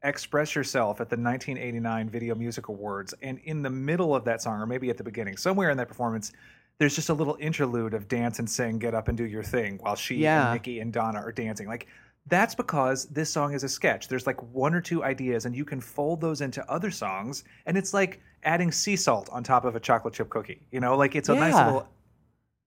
Express 0.02 0.54
Yourself 0.54 1.00
at 1.00 1.08
the 1.08 1.16
1989 1.16 2.08
Video 2.10 2.34
Music 2.34 2.68
Awards. 2.68 3.14
And 3.22 3.38
in 3.44 3.62
the 3.62 3.70
middle 3.70 4.14
of 4.14 4.25
that 4.26 4.40
song, 4.42 4.60
or 4.60 4.66
maybe 4.66 4.90
at 4.90 4.96
the 4.96 5.02
beginning, 5.04 5.37
somewhere 5.37 5.70
in 5.70 5.76
that 5.78 5.88
performance, 5.88 6.32
there's 6.78 6.94
just 6.94 7.08
a 7.08 7.14
little 7.14 7.37
interlude 7.40 7.94
of 7.94 8.06
dance 8.06 8.38
and 8.38 8.48
sing, 8.48 8.78
get 8.78 8.94
up 8.94 9.08
and 9.08 9.16
do 9.18 9.25
your 9.25 9.42
thing 9.42 9.78
while 9.82 9.96
she 9.96 10.16
Yeah. 10.16 10.52
and 10.52 10.62
Niki 10.62 10.80
and 10.80 10.92
Donna 10.92 11.18
are 11.20 11.32
dancing. 11.32 11.66
Like, 11.66 11.88
that's 12.28 12.54
because 12.54 13.06
this 13.06 13.30
song 13.30 13.54
is 13.54 13.64
a 13.64 13.68
sketch. 13.68 14.08
There's 14.08 14.26
like 14.26 14.40
one 14.52 14.75
or 14.75 14.80
two 14.80 15.04
ideas, 15.04 15.47
and 15.47 15.54
you 15.54 15.64
can 15.64 15.80
fold 15.80 16.20
those 16.20 16.40
into 16.40 16.68
other 16.70 16.90
songs. 16.90 17.44
And 17.66 17.76
it's 17.76 17.94
like 17.94 18.20
adding 18.42 18.73
sea 18.73 18.97
salt 18.97 19.28
on 19.32 19.42
top 19.42 19.64
of 19.64 19.76
a 19.76 19.80
chocolate 19.80 20.14
chip 20.14 20.30
cookie. 20.30 20.61
You 20.70 20.80
know, 20.80 20.97
like 20.97 21.14
it's 21.14 21.28
a 21.28 21.35
nice 21.35 21.54
little. 21.54 21.88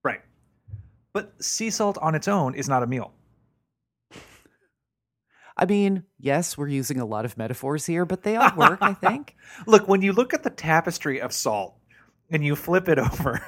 Right. 0.04 0.20
But 1.12 1.42
sea 1.42 1.70
salt 1.70 1.98
on 2.00 2.14
its 2.14 2.28
own 2.28 2.54
is 2.54 2.68
not 2.68 2.82
a 2.82 2.86
meal. 2.86 3.12
I 5.56 5.66
mean, 5.66 6.04
yes, 6.18 6.56
we're 6.56 6.68
using 6.68 6.98
a 6.98 7.04
lot 7.04 7.24
of 7.24 7.36
metaphors 7.36 7.86
here, 7.86 8.04
but 8.04 8.22
they 8.22 8.36
all 8.36 8.56
work, 8.56 8.78
I 8.80 8.94
think. 8.94 9.36
Look, 9.66 9.86
when 9.86 10.00
you 10.00 10.12
look 10.12 10.32
at 10.32 10.42
the 10.42 10.50
tapestry 10.50 11.20
of 11.20 11.32
salt 11.32 11.74
and 12.30 12.42
you 12.42 12.56
flip 12.56 12.88
it 12.88 12.98
over, 12.98 13.40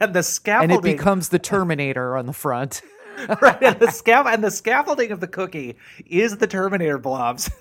and 0.00 0.14
the 0.14 0.40
And 0.46 0.70
it 0.70 0.82
becomes 0.82 1.30
the 1.30 1.38
Terminator 1.40 2.16
on 2.16 2.26
the 2.26 2.32
front. 2.32 2.82
right, 3.42 3.62
and 3.62 3.78
the 3.80 3.90
scaff 3.90 4.26
and 4.26 4.42
the 4.44 4.50
scaffolding 4.50 5.10
of 5.12 5.20
the 5.20 5.26
cookie 5.28 5.76
is 6.06 6.36
the 6.38 6.46
Terminator 6.46 6.98
blobs. 6.98 7.50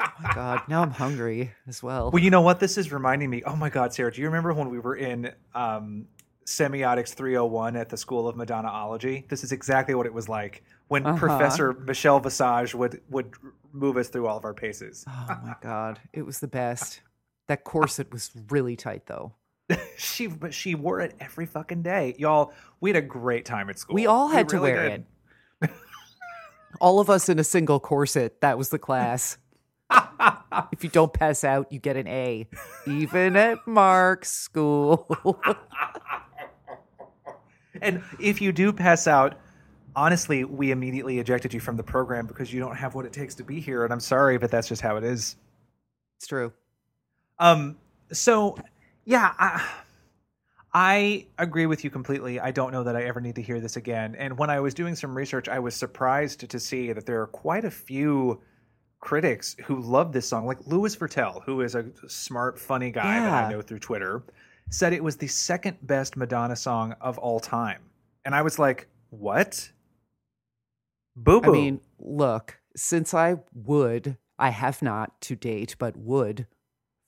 Oh 0.00 0.06
my 0.20 0.34
god, 0.34 0.62
now 0.68 0.82
I'm 0.82 0.90
hungry 0.90 1.52
as 1.68 1.80
well. 1.80 2.10
well, 2.10 2.20
you 2.22 2.28
know 2.28 2.40
what? 2.40 2.58
This 2.58 2.76
is 2.76 2.90
reminding 2.90 3.30
me. 3.30 3.44
Oh 3.46 3.54
my 3.54 3.70
God, 3.70 3.94
Sarah, 3.94 4.12
do 4.12 4.20
you 4.20 4.26
remember 4.26 4.52
when 4.52 4.68
we 4.68 4.80
were 4.80 4.96
in 4.96 5.30
um, 5.54 6.06
Semiotics 6.46 7.14
301 7.14 7.76
at 7.76 7.88
the 7.88 7.96
School 7.96 8.26
of 8.28 8.34
Madonnaology? 8.34 9.28
This 9.28 9.44
is 9.44 9.52
exactly 9.52 9.94
what 9.94 10.04
it 10.06 10.12
was 10.12 10.28
like 10.28 10.64
when 10.88 11.06
Uh-huh. 11.06 11.16
Professor 11.16 11.72
Michelle 11.74 12.18
Visage 12.18 12.74
would 12.74 13.00
would 13.08 13.34
move 13.72 13.96
us 13.96 14.08
through 14.08 14.26
all 14.26 14.36
of 14.36 14.44
our 14.44 14.52
paces. 14.52 15.04
oh 15.08 15.38
my 15.44 15.54
god, 15.62 16.00
it 16.12 16.22
was 16.22 16.40
the 16.40 16.48
best. 16.48 17.00
That 17.46 17.62
corset 17.62 18.12
was 18.12 18.32
really 18.50 18.74
tight 18.74 19.06
though. 19.06 19.32
she 19.96 20.26
but 20.26 20.52
she 20.52 20.74
wore 20.74 21.00
it 21.00 21.14
every 21.20 21.46
fucking 21.46 21.82
day, 21.82 22.14
y'all. 22.18 22.52
We 22.80 22.90
had 22.90 22.96
a 22.96 23.06
great 23.06 23.44
time 23.44 23.70
at 23.70 23.78
school. 23.78 23.94
We 23.94 24.06
all 24.06 24.28
had 24.28 24.48
to 24.50 24.56
really 24.56 24.72
wear 24.72 24.88
did. 24.90 25.04
it. 25.62 25.70
all 26.80 27.00
of 27.00 27.08
us 27.08 27.28
in 27.28 27.38
a 27.38 27.44
single 27.44 27.80
corset. 27.80 28.40
That 28.40 28.58
was 28.58 28.68
the 28.68 28.78
class. 28.78 29.38
if 30.72 30.82
you 30.82 30.90
don't 30.90 31.12
pass 31.12 31.44
out, 31.44 31.70
you 31.72 31.78
get 31.78 31.96
an 31.96 32.08
A, 32.08 32.46
even 32.86 33.36
at 33.36 33.66
Mark's 33.66 34.30
school. 34.30 35.08
And 37.82 38.02
if 38.18 38.40
you 38.40 38.50
do 38.50 38.72
pass 38.72 39.06
out, 39.06 39.38
honestly, 39.94 40.44
we 40.44 40.70
immediately 40.70 41.18
ejected 41.18 41.52
you 41.52 41.60
from 41.60 41.76
the 41.76 41.82
program 41.82 42.26
because 42.26 42.52
you 42.52 42.58
don't 42.58 42.76
have 42.76 42.94
what 42.94 43.04
it 43.04 43.12
takes 43.12 43.34
to 43.36 43.44
be 43.44 43.60
here. 43.60 43.84
And 43.84 43.92
I'm 43.92 44.00
sorry, 44.00 44.38
but 44.38 44.50
that's 44.50 44.68
just 44.68 44.80
how 44.80 44.96
it 44.96 45.04
is. 45.04 45.36
it's 46.16 46.26
true. 46.26 46.52
Um, 47.38 47.76
so 48.12 48.56
yeah, 49.04 49.32
I, 49.38 49.68
I 50.72 51.26
agree 51.38 51.66
with 51.66 51.84
you 51.84 51.90
completely. 51.90 52.40
I 52.40 52.50
don't 52.50 52.72
know 52.72 52.82
that 52.84 52.96
I 52.96 53.04
ever 53.04 53.20
need 53.20 53.36
to 53.36 53.42
hear 53.42 53.60
this 53.60 53.76
again. 53.76 54.16
And 54.16 54.36
when 54.36 54.50
I 54.50 54.60
was 54.60 54.74
doing 54.74 54.96
some 54.96 55.16
research, 55.16 55.48
I 55.48 55.58
was 55.58 55.74
surprised 55.74 56.48
to 56.48 56.60
see 56.60 56.92
that 56.92 57.06
there 57.06 57.20
are 57.22 57.26
quite 57.26 57.64
a 57.64 57.70
few 57.70 58.40
critics 59.00 59.54
who 59.64 59.80
love 59.80 60.12
this 60.12 60.26
song, 60.26 60.46
like 60.46 60.58
Louis 60.66 60.96
Virtel, 60.96 61.44
who 61.44 61.60
is 61.60 61.74
a 61.74 61.84
smart, 62.08 62.58
funny 62.58 62.90
guy 62.90 63.20
that 63.20 63.44
I 63.44 63.50
know 63.50 63.62
through 63.62 63.80
Twitter, 63.80 64.24
said 64.70 64.92
it 64.92 65.04
was 65.04 65.16
the 65.16 65.26
second 65.26 65.78
best 65.82 66.16
Madonna 66.16 66.56
song 66.56 66.96
of 67.00 67.18
all 67.18 67.38
time. 67.38 67.82
And 68.24 68.34
I 68.34 68.42
was 68.42 68.58
like, 68.58 68.88
what? 69.10 69.70
Boo 71.14 71.40
boo. 71.40 71.50
I 71.50 71.52
mean, 71.52 71.80
look, 71.98 72.58
since 72.74 73.14
I 73.14 73.36
would, 73.52 74.16
I 74.38 74.48
have 74.50 74.82
not 74.82 75.20
to 75.22 75.36
date, 75.36 75.76
but 75.78 75.96
would 75.96 76.46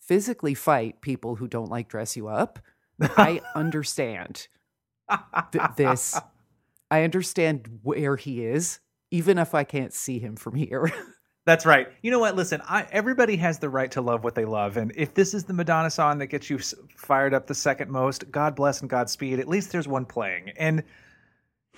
physically 0.07 0.55
fight 0.55 1.01
people 1.01 1.37
who 1.37 1.49
don't 1.49 1.71
like 1.71 1.89
dress 1.89 2.17
you 2.17 2.29
up, 2.29 2.59
I 3.01 3.43
understand 3.55 4.49
th- 5.53 5.65
this. 5.77 6.19
I 6.91 7.03
understand 7.03 7.81
where 7.83 8.17
he 8.17 8.45
is, 8.45 8.79
even 9.11 9.39
if 9.39 9.55
I 9.55 9.65
can't 9.65 9.93
see 9.93 10.19
him 10.21 10.37
from 10.37 10.55
here. 10.55 10.93
That's 11.47 11.65
right. 11.65 11.89
You 12.03 12.11
know 12.11 12.19
what? 12.19 12.35
Listen, 12.35 12.61
I, 12.69 12.87
everybody 12.91 13.37
has 13.37 13.59
the 13.59 13.69
right 13.69 13.91
to 13.93 14.01
love 14.01 14.25
what 14.25 14.35
they 14.35 14.45
love, 14.45 14.77
and 14.77 14.93
if 14.97 15.15
this 15.15 15.33
is 15.33 15.45
the 15.45 15.53
Madonna 15.53 15.91
song 15.91 16.19
that 16.19 16.27
gets 16.27 16.51
you 16.51 16.59
fired 16.97 17.35
up 17.35 17.47
the 17.47 17.55
second 17.55 17.91
most, 17.91 18.31
God 18.33 18.57
bless 18.57 18.81
and 18.81 18.91
Godspeed. 18.91 19.39
At 19.39 19.49
least 19.49 19.71
there's 19.71 19.87
one 19.87 20.05
playing, 20.05 20.51
and 20.57 20.83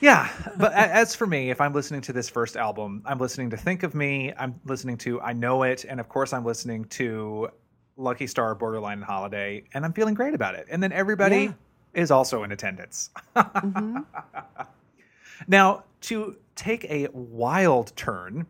yeah. 0.01 0.31
But 0.59 0.73
as 0.73 1.15
for 1.15 1.27
me, 1.27 1.51
if 1.51 1.61
I'm 1.61 1.75
listening 1.75 2.01
to 2.03 2.15
this 2.15 2.31
first 2.31 2.57
album, 2.57 3.03
I'm 3.05 3.19
listening 3.19 3.51
to 3.51 3.59
"Think 3.59 3.83
of 3.83 3.95
Me," 3.95 4.33
I'm 4.39 4.59
listening 4.65 4.97
to 4.99 5.21
"I 5.21 5.35
Know 5.35 5.63
It," 5.65 5.85
and 5.85 6.01
of 6.01 6.09
course, 6.09 6.33
I'm 6.33 6.47
listening 6.47 6.87
to 6.87 7.51
"Lucky 7.99 8.27
Star," 8.27 8.55
"Borderline," 8.55 8.99
and 8.99 9.05
"Holiday," 9.05 9.65
and 9.75 9.85
I'm 9.85 9.93
feeling 9.93 10.15
great 10.15 10.33
about 10.33 10.55
it. 10.55 10.67
And 10.71 10.83
then 10.83 10.93
everybody 10.93 11.37
Yeah. 11.45 11.53
is 11.95 12.11
also 12.11 12.43
in 12.45 12.53
attendance. 12.53 13.11
Mhm. 13.37 14.07
Now, 15.47 15.85
to 16.03 16.37
take 16.57 16.85
a 16.87 17.09
wild 17.13 17.95
turn, 17.97 18.47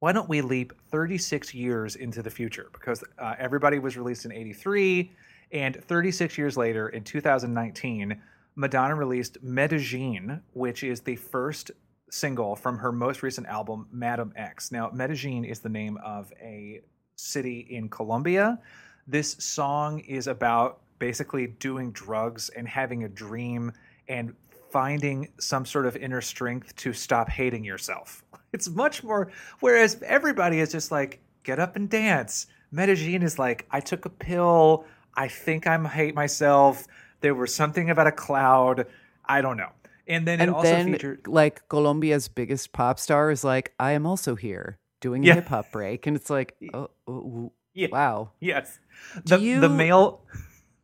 why 0.00 0.12
don't 0.12 0.28
we 0.28 0.42
leap 0.42 0.72
36 0.90 1.54
years 1.54 1.96
into 1.96 2.22
the 2.22 2.30
future? 2.30 2.68
Because 2.72 3.02
uh, 3.18 3.34
everybody 3.38 3.78
was 3.78 3.96
released 3.96 4.24
in 4.26 4.32
83, 4.32 5.10
and 5.52 5.76
36 5.84 6.36
years 6.36 6.56
later, 6.56 6.88
in 6.90 7.02
2019, 7.04 8.20
Madonna 8.56 8.94
released 8.94 9.38
Medellin, 9.42 10.42
which 10.52 10.82
is 10.84 11.00
the 11.00 11.16
first 11.16 11.70
single 12.10 12.54
from 12.56 12.76
her 12.78 12.92
most 12.92 13.22
recent 13.22 13.46
album, 13.46 13.88
Madame 13.90 14.32
X. 14.36 14.70
Now, 14.70 14.90
Medellin 14.92 15.44
is 15.46 15.60
the 15.60 15.70
name 15.70 15.96
of 16.04 16.30
a 16.42 16.82
city 17.22 17.66
in 17.70 17.88
Colombia. 17.88 18.58
This 19.06 19.36
song 19.38 20.00
is 20.00 20.26
about 20.26 20.80
basically 20.98 21.46
doing 21.46 21.92
drugs 21.92 22.48
and 22.50 22.68
having 22.68 23.04
a 23.04 23.08
dream 23.08 23.72
and 24.08 24.34
finding 24.70 25.28
some 25.38 25.64
sort 25.64 25.86
of 25.86 25.96
inner 25.96 26.20
strength 26.20 26.74
to 26.76 26.92
stop 26.92 27.28
hating 27.28 27.64
yourself. 27.64 28.24
It's 28.52 28.68
much 28.68 29.02
more, 29.02 29.32
whereas 29.60 30.02
everybody 30.02 30.60
is 30.60 30.70
just 30.70 30.92
like, 30.92 31.20
get 31.42 31.58
up 31.58 31.74
and 31.74 31.88
dance. 31.88 32.48
Medellin 32.70 33.22
is 33.22 33.38
like, 33.38 33.66
I 33.70 33.80
took 33.80 34.04
a 34.04 34.10
pill. 34.10 34.84
I 35.14 35.28
think 35.28 35.66
I'm 35.66 35.86
hate 35.86 36.14
myself. 36.14 36.86
There 37.22 37.34
was 37.34 37.54
something 37.54 37.88
about 37.88 38.08
a 38.08 38.12
cloud. 38.12 38.84
I 39.24 39.40
don't 39.40 39.56
know. 39.56 39.70
And 40.06 40.28
then 40.28 40.42
it 40.42 40.50
also 40.50 40.68
then, 40.68 40.92
featured. 40.92 41.26
like, 41.26 41.66
Colombia's 41.70 42.28
biggest 42.28 42.74
pop 42.74 42.98
star 42.98 43.30
is 43.30 43.42
like, 43.42 43.72
I 43.80 43.92
am 43.92 44.04
also 44.04 44.34
here 44.34 44.78
doing 45.02 45.22
Yeah. 45.22 45.32
a 45.32 45.34
hip 45.36 45.48
hop 45.48 45.70
break. 45.70 46.06
And 46.06 46.16
it's 46.16 46.30
like, 46.30 46.56
oh, 46.72 46.88
oh, 47.06 47.52
Yeah. 47.74 47.88
wow. 47.92 48.30
Yes. 48.40 48.78
The, 49.26 49.36
the 49.36 49.68
male 49.68 50.22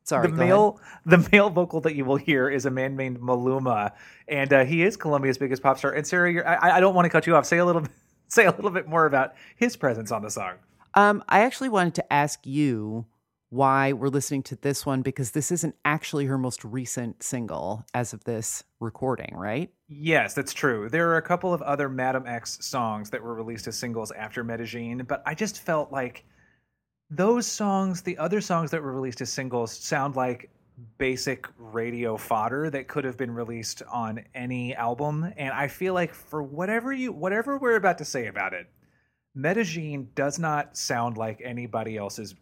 Sorry. 0.04 0.22
the 0.26 0.28
go 0.28 0.34
ahead. 0.34 0.48
male 0.48 0.80
the 1.06 1.28
male 1.32 1.48
vocal 1.50 1.80
that 1.82 1.94
you 1.94 2.04
will 2.04 2.16
hear 2.16 2.50
is 2.50 2.66
a 2.66 2.70
man 2.70 2.96
named 2.96 3.20
Maluma, 3.20 3.92
and 4.26 4.52
uh, 4.52 4.64
he 4.64 4.82
is 4.82 4.96
Colombia's 4.96 5.38
biggest 5.38 5.62
pop 5.62 5.78
star. 5.78 5.92
And 5.92 6.06
Sarah, 6.06 6.30
you're, 6.32 6.46
I, 6.48 6.76
I 6.76 6.80
don't 6.80 6.94
want 6.94 7.06
to 7.06 7.10
cut 7.10 7.26
you 7.26 7.34
off. 7.36 7.46
Say 7.46 7.58
a 7.58 7.64
little 7.64 7.84
say 8.28 8.44
a 8.46 8.50
little 8.50 8.70
bit 8.70 8.86
more 8.88 9.06
about 9.06 9.34
his 9.56 9.76
presence 9.76 10.10
on 10.12 10.22
the 10.22 10.30
song. 10.30 10.54
Um, 10.94 11.22
I 11.28 11.40
actually 11.40 11.68
wanted 11.68 11.94
to 11.96 12.12
ask 12.12 12.46
you 12.46 13.06
why 13.50 13.92
we're 13.92 14.08
listening 14.08 14.42
to 14.42 14.56
this 14.56 14.84
one 14.84 15.00
because 15.00 15.30
this 15.30 15.50
isn't 15.50 15.74
actually 15.84 16.26
her 16.26 16.36
most 16.36 16.64
recent 16.64 17.22
single 17.22 17.84
as 17.94 18.12
of 18.12 18.24
this 18.24 18.62
recording, 18.78 19.34
right? 19.34 19.70
Yes, 19.88 20.34
that's 20.34 20.52
true. 20.52 20.88
There 20.90 21.08
are 21.10 21.16
a 21.16 21.22
couple 21.22 21.54
of 21.54 21.62
other 21.62 21.88
Madame 21.88 22.26
X 22.26 22.58
songs 22.60 23.08
that 23.10 23.22
were 23.22 23.34
released 23.34 23.66
as 23.66 23.78
singles 23.78 24.12
after 24.12 24.44
Medellin, 24.44 25.04
but 25.08 25.22
I 25.24 25.34
just 25.34 25.62
felt 25.62 25.90
like 25.90 26.24
those 27.10 27.46
songs, 27.46 28.02
the 28.02 28.18
other 28.18 28.42
songs 28.42 28.70
that 28.70 28.82
were 28.82 28.92
released 28.92 29.22
as 29.22 29.32
singles, 29.32 29.72
sound 29.72 30.14
like 30.14 30.50
basic 30.98 31.46
radio 31.56 32.16
fodder 32.16 32.68
that 32.70 32.86
could 32.86 33.04
have 33.04 33.16
been 33.16 33.30
released 33.30 33.82
on 33.90 34.22
any 34.34 34.74
album. 34.74 35.32
And 35.38 35.52
I 35.52 35.68
feel 35.68 35.94
like 35.94 36.12
for 36.12 36.42
whatever 36.42 36.92
you, 36.92 37.12
whatever 37.12 37.58
we're 37.58 37.76
about 37.76 37.98
to 37.98 38.04
say 38.04 38.26
about 38.26 38.52
it, 38.52 38.66
Medellin 39.34 40.08
does 40.14 40.38
not 40.38 40.76
sound 40.76 41.16
like 41.16 41.40
anybody 41.42 41.96
else's 41.96 42.34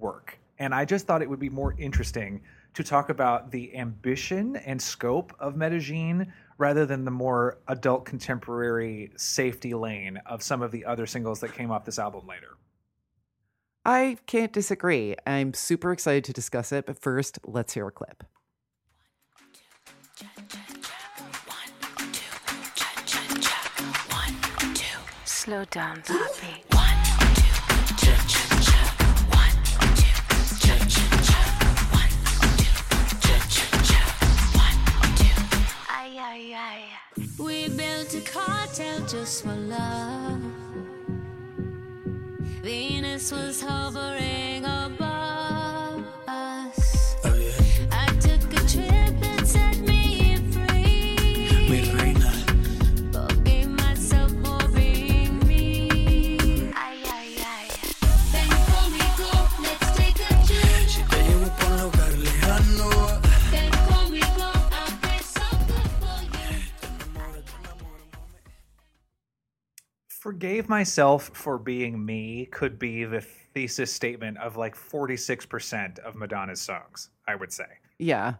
work. 0.00 0.38
And 0.58 0.74
I 0.74 0.84
just 0.84 1.06
thought 1.06 1.22
it 1.22 1.30
would 1.30 1.38
be 1.38 1.50
more 1.50 1.74
interesting 1.78 2.40
to 2.74 2.84
talk 2.84 3.08
about 3.08 3.50
the 3.50 3.76
ambition 3.76 4.56
and 4.56 4.80
scope 4.80 5.34
of 5.38 5.56
Medellin 5.56 6.32
rather 6.58 6.84
than 6.86 7.04
the 7.04 7.10
more 7.10 7.58
adult 7.68 8.04
contemporary 8.04 9.12
safety 9.16 9.74
lane 9.74 10.18
of 10.26 10.42
some 10.42 10.62
of 10.62 10.72
the 10.72 10.84
other 10.84 11.06
singles 11.06 11.40
that 11.40 11.54
came 11.54 11.70
off 11.70 11.84
this 11.84 11.98
album 11.98 12.26
later. 12.26 12.56
I 13.84 14.18
can't 14.26 14.52
disagree. 14.52 15.14
I'm 15.26 15.54
super 15.54 15.92
excited 15.92 16.24
to 16.24 16.32
discuss 16.32 16.72
it, 16.72 16.86
but 16.86 16.98
first, 16.98 17.38
let's 17.44 17.74
hear 17.74 17.86
a 17.86 17.92
clip. 17.92 18.24
Slow 25.24 25.64
down, 25.64 26.02
Poppy. 26.02 26.77
Ay, 36.18 36.54
ay. 36.54 36.84
We 37.38 37.68
built 37.68 38.14
a 38.14 38.20
cartel 38.20 39.00
just 39.06 39.44
for 39.44 39.54
love. 39.54 40.40
Venus 42.62 43.30
was 43.32 43.62
hovering 43.62 44.64
above 44.64 44.97
Forgave 70.28 70.68
myself 70.68 71.30
for 71.32 71.56
being 71.56 72.04
me 72.04 72.44
could 72.52 72.78
be 72.78 73.06
the 73.06 73.22
thesis 73.22 73.90
statement 73.90 74.36
of 74.36 74.58
like 74.58 74.76
46% 74.76 75.98
of 76.00 76.16
Madonna's 76.16 76.60
songs, 76.60 77.08
I 77.26 77.34
would 77.34 77.50
say. 77.50 77.64
Yeah. 77.98 78.34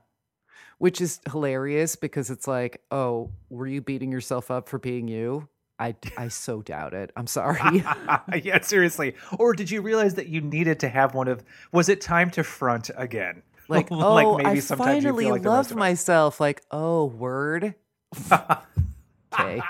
Which 0.76 1.00
is 1.00 1.18
hilarious 1.32 1.96
because 1.96 2.28
it's 2.28 2.46
like, 2.46 2.82
oh, 2.90 3.30
were 3.48 3.66
you 3.66 3.80
beating 3.80 4.12
yourself 4.12 4.50
up 4.50 4.68
for 4.68 4.78
being 4.78 5.08
you? 5.08 5.48
I, 5.78 5.96
I 6.18 6.28
so 6.28 6.60
doubt 6.60 6.92
it. 6.92 7.10
I'm 7.16 7.26
sorry. 7.26 7.82
yeah, 8.42 8.60
seriously. 8.60 9.14
Or 9.38 9.54
did 9.54 9.70
you 9.70 9.80
realize 9.80 10.12
that 10.16 10.28
you 10.28 10.42
needed 10.42 10.80
to 10.80 10.90
have 10.90 11.14
one 11.14 11.26
of 11.26 11.42
was 11.72 11.88
it 11.88 12.02
time 12.02 12.30
to 12.32 12.44
front 12.44 12.90
again? 12.98 13.42
like, 13.70 13.88
oh, 13.90 14.38
I 14.44 14.60
finally 14.60 15.30
like 15.30 15.40
the 15.40 15.48
love 15.48 15.58
rest 15.60 15.70
of 15.70 15.78
us. 15.78 15.80
myself. 15.80 16.38
Like, 16.38 16.60
oh, 16.70 17.06
word. 17.06 17.76
okay. 19.32 19.62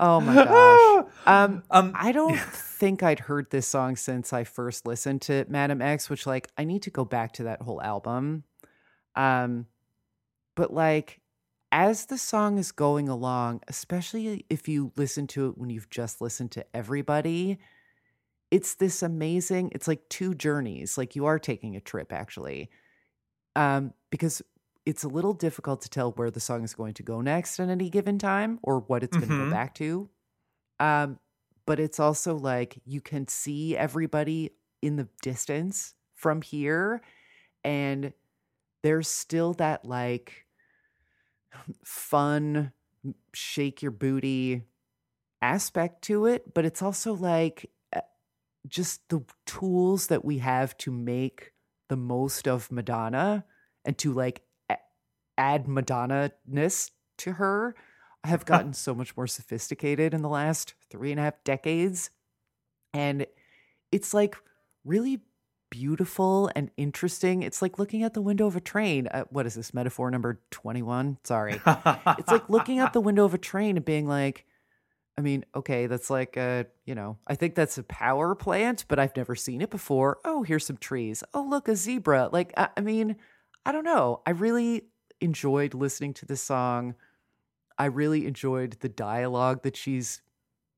Oh 0.00 0.20
my 0.20 0.34
gosh. 0.44 1.06
Um, 1.26 1.64
Um, 1.70 1.92
I 1.94 2.12
don't 2.12 2.40
think 2.40 3.04
I'd 3.04 3.20
heard 3.20 3.50
this 3.50 3.68
song 3.68 3.96
since 3.96 4.32
I 4.32 4.44
first 4.44 4.86
listened 4.86 5.22
to 5.24 5.46
Madame 5.48 5.82
X, 5.82 6.10
which 6.10 6.26
like 6.26 6.48
I 6.58 6.64
need 6.64 6.82
to 6.84 6.90
go 6.90 7.04
back 7.04 7.32
to 7.34 7.44
that 7.44 7.62
whole 7.62 7.82
album. 7.82 8.44
Um, 9.16 9.66
but 10.56 10.72
like 10.72 11.20
as 11.72 12.06
the 12.06 12.18
song 12.18 12.58
is 12.58 12.72
going 12.72 13.08
along, 13.08 13.62
especially 13.68 14.46
if 14.50 14.68
you 14.68 14.92
listen 14.96 15.26
to 15.28 15.48
it 15.50 15.58
when 15.58 15.70
you've 15.70 15.90
just 15.90 16.20
listened 16.22 16.52
to 16.52 16.66
everybody, 16.74 17.58
it's 18.50 18.74
this 18.76 19.02
amazing, 19.02 19.70
it's 19.74 19.88
like 19.88 20.08
two 20.08 20.34
journeys. 20.34 20.98
Like 20.98 21.16
you 21.16 21.26
are 21.26 21.38
taking 21.38 21.76
a 21.76 21.80
trip 21.80 22.12
actually. 22.12 22.70
Um, 23.56 23.94
because 24.10 24.42
it's 24.90 25.04
a 25.04 25.08
little 25.08 25.34
difficult 25.34 25.80
to 25.82 25.88
tell 25.88 26.10
where 26.10 26.32
the 26.32 26.40
song 26.40 26.64
is 26.64 26.74
going 26.74 26.94
to 26.94 27.04
go 27.04 27.20
next 27.20 27.60
at 27.60 27.68
any 27.68 27.88
given 27.88 28.18
time 28.18 28.58
or 28.60 28.80
what 28.80 29.04
it's 29.04 29.16
going 29.16 29.28
to 29.28 29.44
go 29.44 29.48
back 29.48 29.72
to. 29.76 30.10
Um, 30.80 31.20
but 31.64 31.78
it's 31.78 32.00
also 32.00 32.34
like 32.34 32.80
you 32.84 33.00
can 33.00 33.28
see 33.28 33.76
everybody 33.76 34.50
in 34.82 34.96
the 34.96 35.06
distance 35.22 35.94
from 36.16 36.42
here, 36.42 37.02
and 37.62 38.12
there's 38.82 39.06
still 39.06 39.52
that 39.54 39.84
like 39.84 40.46
fun 41.84 42.72
shake 43.32 43.82
your 43.82 43.92
booty 43.92 44.64
aspect 45.40 46.02
to 46.02 46.26
it, 46.26 46.52
but 46.52 46.64
it's 46.64 46.82
also 46.82 47.14
like 47.14 47.70
uh, 47.94 48.00
just 48.66 49.08
the 49.08 49.22
tools 49.46 50.08
that 50.08 50.24
we 50.24 50.38
have 50.38 50.76
to 50.78 50.90
make 50.90 51.52
the 51.88 51.96
most 51.96 52.48
of 52.48 52.72
Madonna 52.72 53.44
and 53.84 53.96
to 53.98 54.12
like 54.12 54.42
add 55.40 55.66
Madonna 55.66 56.32
ness 56.46 56.90
to 57.18 57.32
her 57.32 57.74
I 58.22 58.28
have 58.28 58.44
gotten 58.44 58.72
so 58.72 58.94
much 58.94 59.16
more 59.16 59.26
sophisticated 59.26 60.12
in 60.12 60.22
the 60.22 60.28
last 60.28 60.74
three 60.90 61.10
and 61.10 61.20
a 61.20 61.24
half 61.24 61.42
decades. 61.44 62.10
And 62.92 63.26
it's 63.90 64.12
like 64.12 64.36
really 64.84 65.20
beautiful 65.70 66.50
and 66.54 66.70
interesting. 66.76 67.42
It's 67.42 67.62
like 67.62 67.78
looking 67.78 68.02
out 68.02 68.14
the 68.14 68.20
window 68.20 68.46
of 68.46 68.56
a 68.56 68.60
train. 68.60 69.06
Uh, 69.06 69.24
what 69.30 69.46
is 69.46 69.54
this 69.54 69.72
metaphor 69.72 70.10
number 70.10 70.40
21? 70.50 71.18
Sorry. 71.24 71.60
it's 71.64 72.30
like 72.30 72.50
looking 72.50 72.78
out 72.78 72.92
the 72.92 73.00
window 73.00 73.24
of 73.24 73.32
a 73.32 73.38
train 73.38 73.76
and 73.76 73.84
being 73.84 74.06
like, 74.06 74.44
I 75.16 75.22
mean, 75.22 75.44
okay, 75.54 75.86
that's 75.86 76.10
like 76.10 76.36
a, 76.36 76.66
you 76.84 76.94
know, 76.94 77.18
I 77.26 77.34
think 77.36 77.54
that's 77.54 77.78
a 77.78 77.82
power 77.84 78.34
plant, 78.34 78.84
but 78.88 78.98
I've 78.98 79.16
never 79.16 79.34
seen 79.34 79.60
it 79.60 79.70
before. 79.70 80.18
Oh, 80.24 80.42
here's 80.42 80.66
some 80.66 80.78
trees. 80.78 81.22
Oh, 81.34 81.42
look, 81.42 81.68
a 81.68 81.76
zebra. 81.76 82.30
Like, 82.32 82.52
I, 82.56 82.68
I 82.76 82.80
mean, 82.80 83.16
I 83.64 83.72
don't 83.72 83.84
know. 83.84 84.22
I 84.26 84.30
really 84.30 84.84
enjoyed 85.20 85.74
listening 85.74 86.14
to 86.14 86.26
the 86.26 86.36
song. 86.36 86.94
I 87.78 87.86
really 87.86 88.26
enjoyed 88.26 88.76
the 88.80 88.88
dialogue 88.88 89.62
that 89.62 89.76
she's 89.76 90.22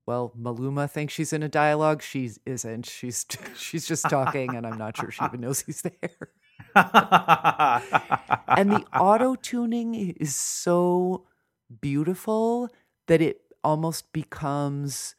well, 0.05 0.33
Maluma 0.37 0.91
thinks 0.91 1.15
she's 1.15 1.33
in 1.33 1.45
a 1.45 1.49
dialogue. 1.49 2.03
She 2.03 2.31
isn't. 2.45 2.87
She's 2.87 3.25
she's 3.57 3.87
just 3.87 4.09
talking 4.09 4.55
and 4.57 4.67
I'm 4.67 4.79
not 4.79 4.97
sure 4.97 5.11
she 5.11 5.25
even 5.25 5.41
knows 5.41 5.61
he's 5.61 5.83
there. 5.83 6.29
and 6.75 8.73
the 8.73 8.85
auto 8.99 9.35
tuning 9.37 9.95
is 9.95 10.35
so 10.35 11.27
beautiful 11.81 12.69
that 13.07 13.21
it 13.21 13.43
almost 13.65 14.13
becomes 14.13 15.15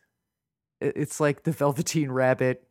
it's 0.80 1.20
like 1.20 1.44
the 1.44 1.52
velveteen 1.52 2.12
rabbit 2.12 2.68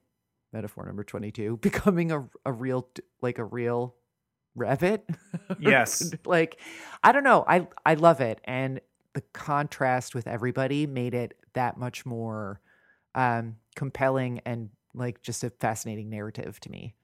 metaphor 0.52 0.84
number 0.84 1.02
22 1.02 1.56
becoming 1.62 2.12
a, 2.12 2.28
a 2.44 2.52
real 2.52 2.86
like 3.20 3.38
a 3.38 3.44
real 3.44 3.94
rabbit 4.54 5.08
Yes. 5.58 6.12
like 6.26 6.60
i 7.02 7.12
don't 7.12 7.24
know 7.24 7.44
i 7.48 7.66
i 7.86 7.94
love 7.94 8.20
it 8.20 8.40
and 8.44 8.80
the 9.14 9.22
contrast 9.32 10.14
with 10.14 10.26
everybody 10.26 10.86
made 10.86 11.14
it 11.14 11.34
that 11.54 11.76
much 11.76 12.04
more 12.06 12.60
um 13.14 13.56
compelling 13.76 14.40
and 14.44 14.70
like 14.94 15.22
just 15.22 15.42
a 15.44 15.50
fascinating 15.50 16.10
narrative 16.10 16.60
to 16.60 16.70
me 16.70 16.94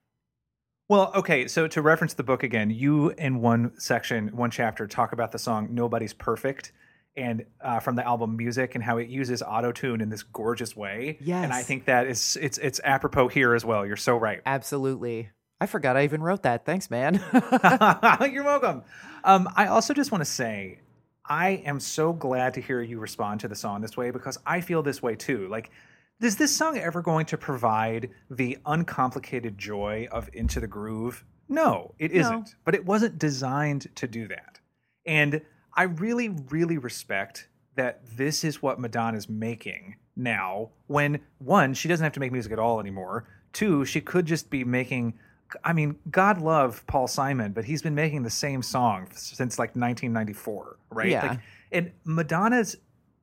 Well, 0.89 1.13
okay, 1.15 1.47
so 1.49 1.67
to 1.69 1.83
reference 1.83 2.15
the 2.15 2.23
book 2.23 2.43
again, 2.43 2.71
you 2.71 3.11
in 3.11 3.41
one 3.43 3.73
section, 3.79 4.29
one 4.29 4.51
chapter, 4.51 4.87
talk 4.87 5.13
about 5.13 5.33
the 5.33 5.39
song 5.39 5.69
"Nobody's 5.71 6.15
Perfect" 6.15 6.73
and 7.15 7.45
uh, 7.61 7.79
from 7.81 7.97
the 7.97 8.07
album 8.07 8.37
"Music" 8.37 8.75
and 8.75 8.83
how 8.83 8.97
it 8.97 9.09
uses 9.09 9.43
auto 9.43 9.71
tune 9.71 10.01
in 10.01 10.09
this 10.09 10.23
gorgeous 10.23 10.75
way. 10.75 11.19
Yes, 11.21 11.45
and 11.45 11.53
I 11.53 11.63
think 11.63 11.85
that 11.87 12.07
is 12.07 12.39
it's 12.41 12.57
it's 12.57 12.81
apropos 12.85 13.29
here 13.29 13.55
as 13.55 13.67
well. 13.67 13.85
You're 13.85 13.97
so 13.97 14.17
right. 14.17 14.41
absolutely 14.47 15.29
i 15.61 15.67
forgot 15.67 15.97
i 15.97 16.05
even 16.05 16.23
wrote 16.23 16.43
that 16.43 16.65
thanks 16.65 16.91
man 16.91 17.15
You're 18.33 18.45
welcome. 18.45 18.83
Um, 19.25 19.49
I 19.57 19.67
also 19.67 19.95
just 19.95 20.13
want 20.13 20.23
to 20.23 20.31
say, 20.31 20.81
I 21.25 21.63
am 21.65 21.81
so 21.81 22.13
glad 22.13 22.55
to 22.55 22.61
hear 22.61 22.81
you 22.81 22.99
respond 22.99 23.41
to 23.41 23.49
the 23.49 23.55
song 23.55 23.81
this 23.81 23.97
way 23.97 24.11
because 24.11 24.39
I 24.47 24.61
feel 24.61 24.83
this 24.83 25.03
way 25.03 25.15
too. 25.17 25.49
Like, 25.49 25.71
is 26.21 26.37
this 26.37 26.55
song 26.55 26.79
ever 26.79 27.03
going 27.03 27.27
to 27.27 27.39
provide 27.39 28.11
the 28.31 28.59
uncomplicated 28.67 29.59
joy 29.59 30.09
of 30.11 30.29
Into 30.33 30.61
the 30.61 30.67
Groove? 30.67 31.25
No, 31.49 31.95
it 31.99 32.13
isn't. 32.13 32.55
But 32.65 32.75
it 32.75 32.85
wasn't 32.85 33.19
designed 33.19 33.95
to 33.97 34.07
do 34.07 34.29
that. 34.29 34.61
And 35.07 35.43
I 35.75 35.85
really, 35.85 36.29
really 36.29 36.79
respect 36.79 37.49
that 37.77 38.01
this 38.17 38.45
is 38.45 38.63
what 38.63 38.81
Madonna's 38.81 39.29
making 39.29 39.97
now 40.17 40.71
when 40.89 41.21
one, 41.39 41.75
she 41.75 41.89
doesn't 41.89 42.05
have 42.05 42.13
to 42.15 42.21
make 42.21 42.33
music 42.33 42.53
at 42.53 42.59
all 42.59 42.81
anymore. 42.81 43.29
Two, 43.53 43.85
she 43.85 44.01
could 44.01 44.27
just 44.27 44.51
be 44.51 44.65
making 44.65 45.15
I 45.65 45.73
mean, 45.73 45.97
God 46.11 46.41
love 46.41 46.87
Paul 46.87 47.07
Simon, 47.09 47.53
but 47.53 47.65
he's 47.65 47.83
been 47.83 47.95
making 47.95 48.23
the 48.23 48.31
same 48.31 48.63
song 48.63 49.09
since 49.15 49.59
like 49.59 49.71
1994, 49.71 50.77
right? 50.91 51.09
Yeah. 51.09 51.27
Like, 51.27 51.41
and 51.73 51.93
Madonna's 52.05 52.77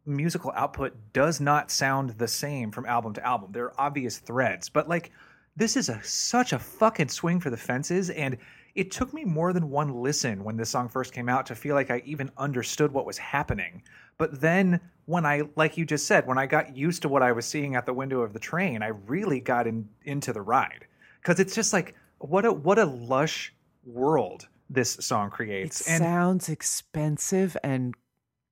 musical 0.06 0.52
output 0.56 0.96
does 1.14 1.42
not 1.42 1.72
sound 1.72 2.12
the 2.12 2.28
same 2.28 2.72
from 2.72 2.86
album 2.86 3.14
to 3.14 3.26
album. 3.26 3.52
There 3.52 3.66
are 3.66 3.74
obvious 3.80 4.20
threads, 4.20 4.70
but 4.70 4.88
like 4.88 5.12
this 5.56 5.78
is 5.78 5.90
a 5.90 6.02
such 6.04 6.54
a 6.54 6.60
fucking 6.60 7.10
swing 7.10 7.40
for 7.40 7.50
the 7.50 7.58
fences 7.58 8.10
and 8.10 8.38
it 8.76 8.92
took 8.92 9.14
me 9.14 9.24
more 9.24 9.54
than 9.54 9.70
one 9.70 10.02
listen 10.02 10.44
when 10.44 10.58
this 10.58 10.70
song 10.70 10.90
first 10.90 11.14
came 11.14 11.30
out 11.30 11.46
to 11.46 11.56
feel 11.56 11.76
like 11.76 11.90
I 11.90 12.02
even 12.06 12.30
understood 12.38 12.92
what 12.92 13.06
was 13.06 13.18
happening. 13.18 13.82
But 14.18 14.42
then 14.42 14.82
when 15.06 15.26
I 15.26 15.44
like 15.56 15.78
you 15.78 15.86
just 15.86 16.08
said, 16.08 16.28
when 16.28 16.38
I 16.38 16.46
got 16.46 16.76
used 16.76 17.02
to 17.04 17.10
what 17.10 17.24
I 17.24 17.32
was 17.32 17.46
seeing 17.46 17.76
at 17.76 17.86
the 17.86 17.94
window 17.94 18.22
of 18.22 18.34
the 18.34 18.40
train, 18.40 18.84
I 18.84 18.88
really 19.08 19.40
got 19.40 19.66
in, 19.66 19.88
into 20.04 20.34
the 20.34 20.42
ride. 20.42 20.86
Cuz 21.24 21.40
it's 21.40 21.56
just 21.56 21.72
like 21.72 21.96
what 22.26 22.46
a 22.46 22.52
what 22.54 22.80
a 22.80 22.86
lush 22.86 23.54
world 23.86 24.48
this 24.70 24.94
song 25.00 25.28
It 25.28 25.34
creates. 25.34 25.88
and 25.88 26.02
sounds 26.02 26.50
expensive 26.50 27.56
and 27.64 27.94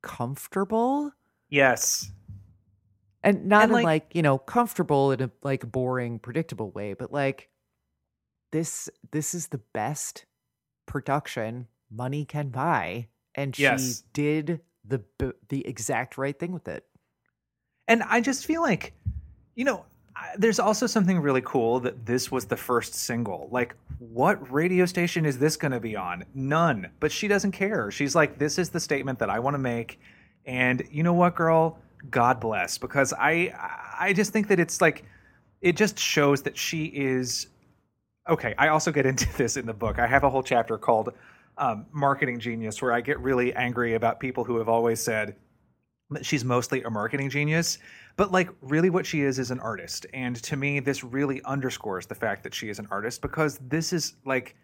comfortable. 0.01 1.11
yes. 1.49 2.11
And 3.25 3.45
not 3.45 3.63
And, 3.63 3.69
in 3.71 3.73
like- 3.75 3.83
like, 3.85 4.15
you 4.15 4.21
know, 4.21 4.37
comfortable 4.37 5.11
in 5.13 5.21
a 5.21 5.31
like 5.43 5.71
boring, 5.71 6.19
predictable 6.19 6.71
way, 6.71 6.93
but 6.93 7.11
like 7.13 7.49
this 8.51 8.89
this 9.11 9.33
is 9.33 9.47
the 9.47 9.59
best 9.73 10.25
production 10.85 11.67
money 11.89 12.25
can 12.25 12.49
buy. 12.49 13.07
And 13.35 13.55
she 13.55 13.63
Yes. 13.63 14.01
did 14.13 14.61
the 14.83 15.03
the 15.47 15.65
exact 15.65 16.17
right 16.17 16.37
thing 16.37 16.51
with 16.51 16.67
it. 16.67 16.85
And 17.87 18.03
I 18.03 18.19
just 18.19 18.45
feel 18.45 18.61
like, 18.61 18.93
you 19.55 19.63
know, 19.65 19.85
there's 20.37 20.59
also 20.59 20.87
something 20.87 21.19
really 21.19 21.41
cool 21.41 21.79
that 21.81 22.05
this 22.05 22.31
was 22.31 22.45
the 22.45 22.57
first 22.57 22.93
single. 22.95 23.47
Like, 23.51 23.75
what 23.99 24.51
radio 24.51 24.85
station 24.85 25.25
is 25.25 25.37
this 25.37 25.55
going 25.57 25.71
to 25.71 25.79
be 25.79 25.95
on? 25.95 26.25
None. 26.33 26.89
But 26.99 27.11
she 27.11 27.27
doesn't 27.27 27.51
care. 27.51 27.91
She's 27.91 28.15
like, 28.15 28.37
this 28.37 28.57
is 28.57 28.69
the 28.69 28.79
statement 28.79 29.19
that 29.19 29.29
I 29.29 29.39
want 29.39 29.53
to 29.55 29.59
make. 29.59 29.99
And 30.45 30.83
you 30.91 31.03
know 31.03 31.13
what, 31.13 31.35
girl? 31.35 31.77
God 32.09 32.39
bless. 32.39 32.77
Because 32.77 33.13
I, 33.13 33.53
I 33.99 34.13
just 34.13 34.33
think 34.33 34.47
that 34.49 34.59
it's 34.59 34.81
like, 34.81 35.05
it 35.61 35.75
just 35.75 35.97
shows 35.97 36.41
that 36.43 36.57
she 36.57 36.85
is. 36.85 37.47
Okay, 38.29 38.55
I 38.57 38.69
also 38.69 38.91
get 38.91 39.05
into 39.05 39.31
this 39.37 39.57
in 39.57 39.65
the 39.65 39.73
book. 39.73 39.99
I 39.99 40.07
have 40.07 40.23
a 40.23 40.29
whole 40.29 40.43
chapter 40.43 40.77
called 40.77 41.13
um, 41.57 41.85
Marketing 41.91 42.39
Genius 42.39 42.81
where 42.81 42.91
I 42.91 43.01
get 43.01 43.19
really 43.19 43.53
angry 43.53 43.93
about 43.93 44.19
people 44.19 44.43
who 44.43 44.57
have 44.57 44.69
always 44.69 44.99
said, 44.99 45.35
that 46.09 46.25
she's 46.25 46.43
mostly 46.43 46.83
a 46.83 46.89
marketing 46.89 47.29
genius 47.29 47.79
but 48.15 48.31
like 48.31 48.49
really 48.61 48.89
what 48.89 49.05
she 49.05 49.21
is 49.21 49.39
is 49.39 49.51
an 49.51 49.59
artist. 49.59 50.05
And 50.13 50.35
to 50.43 50.55
me 50.55 50.79
this 50.79 51.03
really 51.03 51.41
underscores 51.43 52.05
the 52.05 52.15
fact 52.15 52.43
that 52.43 52.53
she 52.53 52.69
is 52.69 52.79
an 52.79 52.87
artist 52.91 53.21
because 53.21 53.57
this 53.59 53.93
is 53.93 54.15
like 54.25 54.55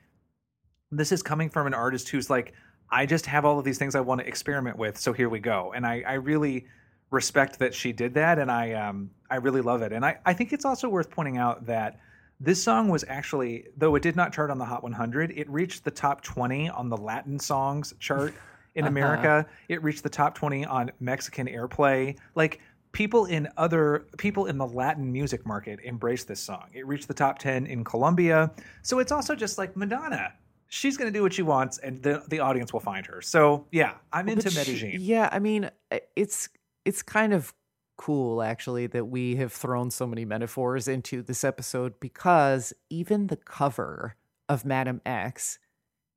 this 0.92 1.12
is 1.12 1.22
coming 1.22 1.50
from 1.50 1.68
an 1.68 1.74
artist 1.74 2.10
who's 2.10 2.30
like 2.30 2.54
i 2.92 3.06
just 3.06 3.26
have 3.28 3.46
all 3.46 3.60
of 3.60 3.66
these 3.66 3.78
things 3.78 3.94
i 3.94 4.00
want 4.00 4.20
to 4.20 4.28
experiment 4.28 4.76
with 4.78 4.98
so 4.98 5.14
here 5.14 5.30
we 5.30 5.40
go. 5.40 5.72
And 5.76 5.86
i 5.86 6.04
i 6.08 6.14
really 6.14 6.66
respect 7.12 7.60
that 7.60 7.74
she 7.74 7.92
did 7.92 8.14
that 8.16 8.40
and 8.40 8.52
i 8.52 8.74
um 8.74 9.10
i 9.30 9.36
really 9.36 9.62
love 9.62 9.82
it. 9.84 9.92
And 9.94 10.04
i 10.06 10.18
i 10.26 10.34
think 10.34 10.54
it's 10.54 10.66
also 10.66 10.90
worth 10.90 11.10
pointing 11.10 11.38
out 11.38 11.66
that 11.68 12.00
this 12.40 12.62
song 12.64 12.88
was 12.90 13.04
actually 13.08 13.66
though 13.78 13.96
it 13.96 14.02
did 14.02 14.16
not 14.16 14.34
chart 14.34 14.50
on 14.50 14.58
the 14.58 14.66
hot 14.66 14.82
100 14.84 15.32
it 15.36 15.50
reached 15.50 15.84
the 15.84 15.92
top 15.92 16.22
20 16.22 16.70
on 16.70 16.90
the 16.90 16.98
latin 16.98 17.38
songs 17.40 17.94
chart 18.00 18.34
in 18.76 18.84
Uh-huh. 18.86 18.88
america. 18.88 19.46
It 19.68 19.84
reached 19.84 20.04
the 20.04 20.10
top 20.10 20.36
20 20.36 20.66
on 20.66 20.92
mexican 21.00 21.48
airplay. 21.48 22.18
Like 22.36 22.62
people 23.00 23.24
in 23.26 23.48
other 23.56 24.06
people 24.18 24.46
in 24.48 24.58
the 24.58 24.68
latin 24.68 25.10
music 25.10 25.46
market 25.46 25.80
embraced 25.86 26.28
this 26.28 26.42
song. 26.42 26.66
It 26.74 26.86
reached 26.86 27.08
the 27.08 27.14
top 27.14 27.40
10 27.40 27.66
in 27.66 27.86
colombia. 27.86 28.52
So 28.82 29.00
it's 29.00 29.14
also 29.14 29.36
just 29.36 29.58
like 29.58 29.78
madonna. 29.78 30.34
She's 30.68 30.98
going 30.98 31.12
to 31.12 31.18
do 31.18 31.24
what 31.24 31.32
she 31.34 31.42
wants 31.42 31.78
and 31.78 32.04
the, 32.04 32.22
the 32.28 32.40
audience 32.42 32.74
will 32.74 32.82
find 32.82 33.06
her. 33.06 33.22
So 33.22 33.66
yeah 33.72 33.94
i'm 34.12 34.28
into 34.28 34.52
But 34.52 34.66
she- 34.66 34.74
medellin. 34.74 35.02
Yeah, 35.02 35.30
I 35.32 35.40
mean, 35.40 35.72
it's 36.18 36.50
it's 36.84 37.02
kind 37.02 37.34
of 37.34 37.54
cool 37.98 38.42
actually 38.42 38.88
that 38.88 39.06
we 39.06 39.38
have 39.38 39.54
thrown 39.54 39.92
so 39.92 40.06
many 40.06 40.26
metaphors 40.26 40.88
into 40.90 41.22
this 41.22 41.44
episode 41.46 41.94
because 42.02 42.74
even 42.90 43.28
the 43.28 43.36
cover 43.38 44.16
of 44.50 44.66
Madame 44.66 45.00
X, 45.06 45.58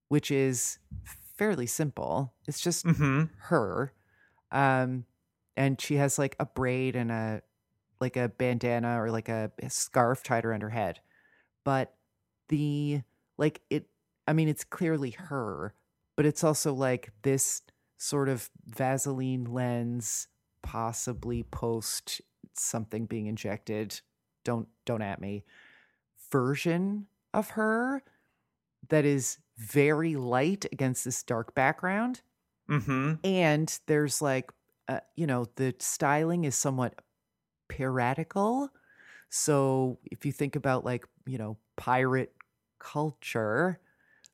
which 0.09 0.31
is 0.33 0.79
fairly 1.39 1.67
simple, 1.67 2.35
it's 2.49 2.61
just 2.61 2.85
hmm 2.87 3.25
her, 3.51 3.93
um, 4.51 5.05
and 5.57 5.81
she 5.81 5.97
has 5.97 6.19
like 6.19 6.37
a 6.41 6.47
braid 6.47 6.97
and 6.97 7.11
a 7.11 7.43
like 8.01 8.17
a 8.17 8.29
bandana 8.29 9.01
or 9.01 9.11
like 9.11 9.29
a, 9.29 9.53
a 9.63 9.71
scarf 9.71 10.23
tied 10.23 10.45
around 10.45 10.63
her 10.63 10.71
head, 10.71 11.01
but 11.65 11.95
the 12.49 13.03
like 13.39 13.63
it. 13.71 13.89
I 14.29 14.33
mean, 14.33 14.49
it's 14.49 14.65
clearly 14.65 15.11
her, 15.11 15.75
but 16.17 16.27
it's 16.27 16.45
also 16.45 16.73
like 16.73 17.13
this 17.23 17.63
sort 17.97 18.29
of 18.29 18.51
Vaseline 18.67 19.45
lens, 19.45 20.29
possibly 20.63 21.43
post 21.45 22.21
something 22.55 23.07
being 23.07 23.27
injected. 23.27 24.01
Don't 24.45 24.69
don't 24.85 25.03
at 25.03 25.21
me. 25.21 25.45
Version 26.31 27.07
of 27.35 27.51
her 27.51 28.03
that 28.89 29.05
is 29.05 29.39
very 29.57 30.17
light 30.17 30.67
against 30.73 31.05
this 31.05 31.23
dark 31.23 31.55
background 31.55 32.23
hmm 32.69 33.15
and 33.25 33.81
there's 33.87 34.23
like 34.23 34.51
uh, 34.89 35.01
you 35.17 35.27
know 35.27 35.47
the 35.57 35.75
styling 35.79 36.45
is 36.45 36.55
somewhat 36.57 36.95
piratical. 37.69 38.71
So 39.31 39.99
if 40.05 40.27
you 40.27 40.33
think 40.33 40.57
about 40.57 40.85
like 40.85 41.07
you 41.27 41.39
know 41.39 41.59
pirate 41.77 42.35
culture 42.79 43.81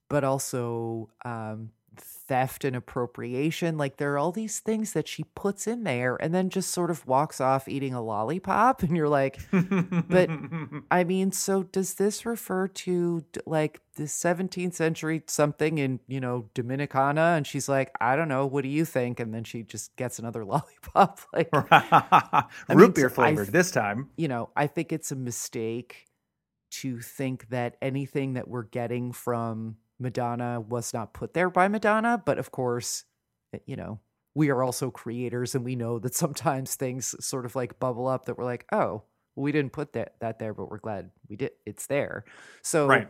but 0.08 0.24
also 0.24 1.10
um 1.24 1.70
theft 2.00 2.64
and 2.64 2.76
appropriation 2.76 3.78
like 3.78 3.96
there 3.96 4.12
are 4.12 4.18
all 4.18 4.32
these 4.32 4.60
things 4.60 4.92
that 4.92 5.08
she 5.08 5.24
puts 5.34 5.66
in 5.66 5.84
there 5.84 6.16
and 6.20 6.34
then 6.34 6.50
just 6.50 6.70
sort 6.70 6.90
of 6.90 7.06
walks 7.06 7.40
off 7.40 7.66
eating 7.68 7.94
a 7.94 8.02
lollipop 8.02 8.82
and 8.82 8.96
you're 8.96 9.08
like 9.08 9.38
But- 9.50 10.28
I 10.90 11.04
mean, 11.04 11.32
so 11.32 11.62
does 11.64 11.94
this 11.94 12.24
refer 12.26 12.68
to 12.68 13.24
like 13.46 13.80
the 13.96 14.04
17th 14.04 14.74
century 14.74 15.22
something 15.26 15.78
in, 15.78 16.00
you 16.06 16.20
know, 16.20 16.48
Dominicana? 16.54 17.36
And 17.36 17.46
she's 17.46 17.68
like, 17.68 17.90
I 18.00 18.16
don't 18.16 18.28
know. 18.28 18.46
What 18.46 18.62
do 18.62 18.68
you 18.68 18.84
think? 18.84 19.20
And 19.20 19.34
then 19.34 19.44
she 19.44 19.62
just 19.62 19.94
gets 19.96 20.18
another 20.18 20.44
lollipop. 20.46 21.20
Like, 21.32 21.48
root 22.68 22.94
beer 22.94 23.10
flavored 23.10 23.46
th- 23.46 23.52
this 23.52 23.70
time 23.70 24.08
you 24.16 24.28
know, 24.28 24.50
I 24.56 24.66
think 24.66 24.92
it's 24.92 25.12
a 25.12 25.16
mistake 25.16 26.06
to 26.70 27.00
think 27.00 27.48
that 27.48 27.76
anything 27.80 28.34
that 28.34 28.48
we're 28.48 28.62
getting 28.64 29.12
from 29.12 29.76
Madonna 29.98 30.60
was 30.60 30.94
not 30.94 31.12
put 31.14 31.34
there 31.34 31.50
by 31.50 31.68
Madonna. 31.68 32.22
But 32.24 32.38
of 32.38 32.50
course, 32.50 33.04
eh, 33.54 33.58
you 33.66 33.76
know, 33.76 34.00
we 34.34 34.50
are 34.50 34.62
also 34.62 34.90
creators 34.90 35.54
and 35.54 35.64
we 35.64 35.76
know 35.76 35.98
that 35.98 36.14
sometimes 36.14 36.74
things 36.74 37.14
sort 37.24 37.44
of 37.44 37.56
like 37.56 37.80
bubble 37.80 38.06
up 38.06 38.26
that 38.26 38.38
we're 38.38 38.44
like, 38.44 38.66
oh, 38.72 39.02
we 39.36 39.52
didn't 39.52 39.72
put 39.72 39.92
that, 39.92 40.14
that 40.20 40.38
there, 40.38 40.52
but 40.52 40.70
we're 40.70 40.78
glad 40.78 41.10
we 41.28 41.36
did. 41.36 41.52
It's 41.64 41.86
there. 41.86 42.24
So 42.62 42.88
right 42.88 43.08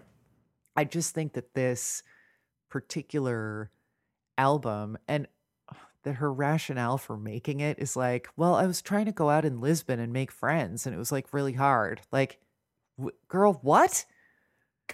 I 0.78 0.84
just 0.84 1.12
think 1.12 1.32
that 1.32 1.54
this 1.54 2.04
particular 2.70 3.72
album 4.36 4.96
and 5.08 5.26
that 6.04 6.12
her 6.12 6.32
rationale 6.32 6.98
for 6.98 7.16
making 7.16 7.58
it 7.58 7.80
is 7.80 7.96
like, 7.96 8.28
well, 8.36 8.54
I 8.54 8.64
was 8.64 8.80
trying 8.80 9.06
to 9.06 9.12
go 9.12 9.28
out 9.28 9.44
in 9.44 9.60
Lisbon 9.60 9.98
and 9.98 10.12
make 10.12 10.30
friends, 10.30 10.86
and 10.86 10.94
it 10.94 10.98
was 10.98 11.10
like 11.10 11.34
really 11.34 11.54
hard. 11.54 12.00
Like, 12.12 12.38
w- 12.96 13.16
girl, 13.26 13.58
what? 13.62 14.04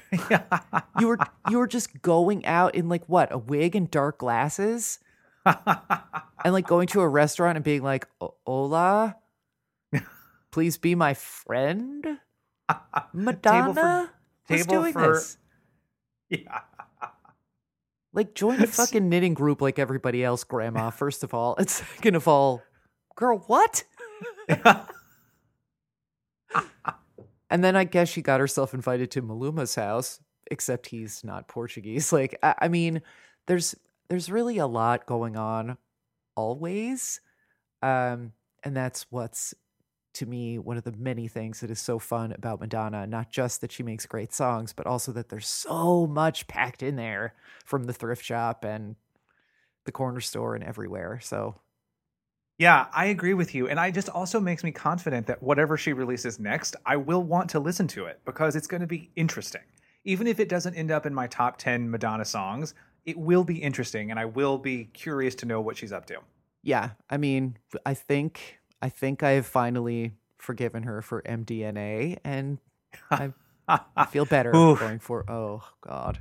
You 1.00 1.08
were 1.08 1.18
you 1.50 1.58
were 1.58 1.66
just 1.66 2.02
going 2.02 2.46
out 2.46 2.74
in 2.74 2.88
like 2.88 3.04
what 3.08 3.32
a 3.32 3.38
wig 3.38 3.74
and 3.74 3.90
dark 3.90 4.18
glasses, 4.18 4.98
and 5.44 6.52
like 6.52 6.66
going 6.66 6.86
to 6.88 7.00
a 7.00 7.08
restaurant 7.08 7.56
and 7.56 7.64
being 7.64 7.82
like, 7.82 8.06
"O- 8.20 8.34
"Hola, 8.46 9.16
please 10.52 10.78
be 10.78 10.94
my 10.94 11.14
friend." 11.14 12.18
Madonna, 13.12 14.10
who's 14.48 14.64
table 14.66 14.82
doing 14.82 14.92
for- 14.92 15.14
this? 15.14 15.36
yeah 16.30 16.60
Like 18.12 18.34
join 18.34 18.62
a 18.62 18.66
fucking 18.66 19.08
knitting 19.08 19.34
group 19.34 19.60
like 19.60 19.78
everybody 19.78 20.22
else, 20.24 20.44
Grandma. 20.44 20.90
First 20.90 21.24
of 21.24 21.34
all, 21.34 21.56
and 21.58 21.68
second 21.68 22.14
of 22.14 22.28
all, 22.28 22.62
girl, 23.16 23.38
what? 23.48 23.82
And 27.50 27.62
then 27.62 27.76
I 27.76 27.84
guess 27.84 28.08
she 28.08 28.22
got 28.22 28.40
herself 28.40 28.74
invited 28.74 29.10
to 29.12 29.22
Maluma's 29.22 29.74
house, 29.74 30.20
except 30.50 30.86
he's 30.88 31.22
not 31.24 31.48
Portuguese. 31.48 32.12
Like 32.12 32.38
I, 32.42 32.54
I 32.62 32.68
mean, 32.68 33.02
there's 33.46 33.74
there's 34.08 34.30
really 34.30 34.58
a 34.58 34.66
lot 34.66 35.06
going 35.06 35.36
on 35.36 35.76
always. 36.36 37.20
Um, 37.82 38.32
and 38.62 38.76
that's 38.76 39.06
what's 39.10 39.54
to 40.14 40.26
me 40.26 40.58
one 40.58 40.76
of 40.76 40.84
the 40.84 40.92
many 40.92 41.26
things 41.26 41.60
that 41.60 41.70
is 41.70 41.80
so 41.80 41.98
fun 41.98 42.32
about 42.32 42.60
Madonna. 42.60 43.06
Not 43.06 43.30
just 43.30 43.60
that 43.60 43.72
she 43.72 43.82
makes 43.82 44.06
great 44.06 44.32
songs, 44.32 44.72
but 44.72 44.86
also 44.86 45.12
that 45.12 45.28
there's 45.28 45.48
so 45.48 46.06
much 46.06 46.46
packed 46.46 46.82
in 46.82 46.96
there 46.96 47.34
from 47.64 47.84
the 47.84 47.92
thrift 47.92 48.24
shop 48.24 48.64
and 48.64 48.96
the 49.84 49.92
corner 49.92 50.20
store 50.20 50.54
and 50.54 50.64
everywhere. 50.64 51.20
So 51.22 51.56
Yeah, 52.58 52.86
I 52.92 53.06
agree 53.06 53.34
with 53.34 53.54
you. 53.54 53.68
And 53.68 53.80
I 53.80 53.90
just 53.90 54.08
also 54.08 54.38
makes 54.38 54.62
me 54.62 54.70
confident 54.70 55.26
that 55.26 55.42
whatever 55.42 55.76
she 55.76 55.92
releases 55.92 56.38
next, 56.38 56.76
I 56.86 56.96
will 56.96 57.22
want 57.22 57.50
to 57.50 57.58
listen 57.58 57.88
to 57.88 58.06
it 58.06 58.20
because 58.24 58.54
it's 58.54 58.68
going 58.68 58.80
to 58.80 58.86
be 58.86 59.10
interesting. 59.16 59.62
Even 60.04 60.26
if 60.26 60.38
it 60.38 60.48
doesn't 60.48 60.74
end 60.74 60.90
up 60.90 61.06
in 61.06 61.14
my 61.14 61.26
top 61.26 61.56
10 61.58 61.90
Madonna 61.90 62.24
songs, 62.24 62.74
it 63.04 63.18
will 63.18 63.44
be 63.44 63.56
interesting 63.56 64.10
and 64.10 64.20
I 64.20 64.24
will 64.26 64.58
be 64.58 64.84
curious 64.84 65.34
to 65.36 65.46
know 65.46 65.60
what 65.60 65.76
she's 65.76 65.92
up 65.92 66.06
to. 66.06 66.18
Yeah, 66.62 66.90
I 67.10 67.18
mean, 67.18 67.58
I 67.84 67.94
think 67.94 68.58
I 68.80 68.88
think 68.88 69.22
I've 69.22 69.46
finally 69.46 70.12
forgiven 70.38 70.82
her 70.84 71.02
for 71.02 71.22
MDNA, 71.22 72.18
and 72.24 72.58
I, 73.10 73.32
I 73.68 74.06
feel 74.06 74.24
better 74.24 74.50
going 74.52 74.98
for. 74.98 75.30
Oh 75.30 75.62
God, 75.82 76.18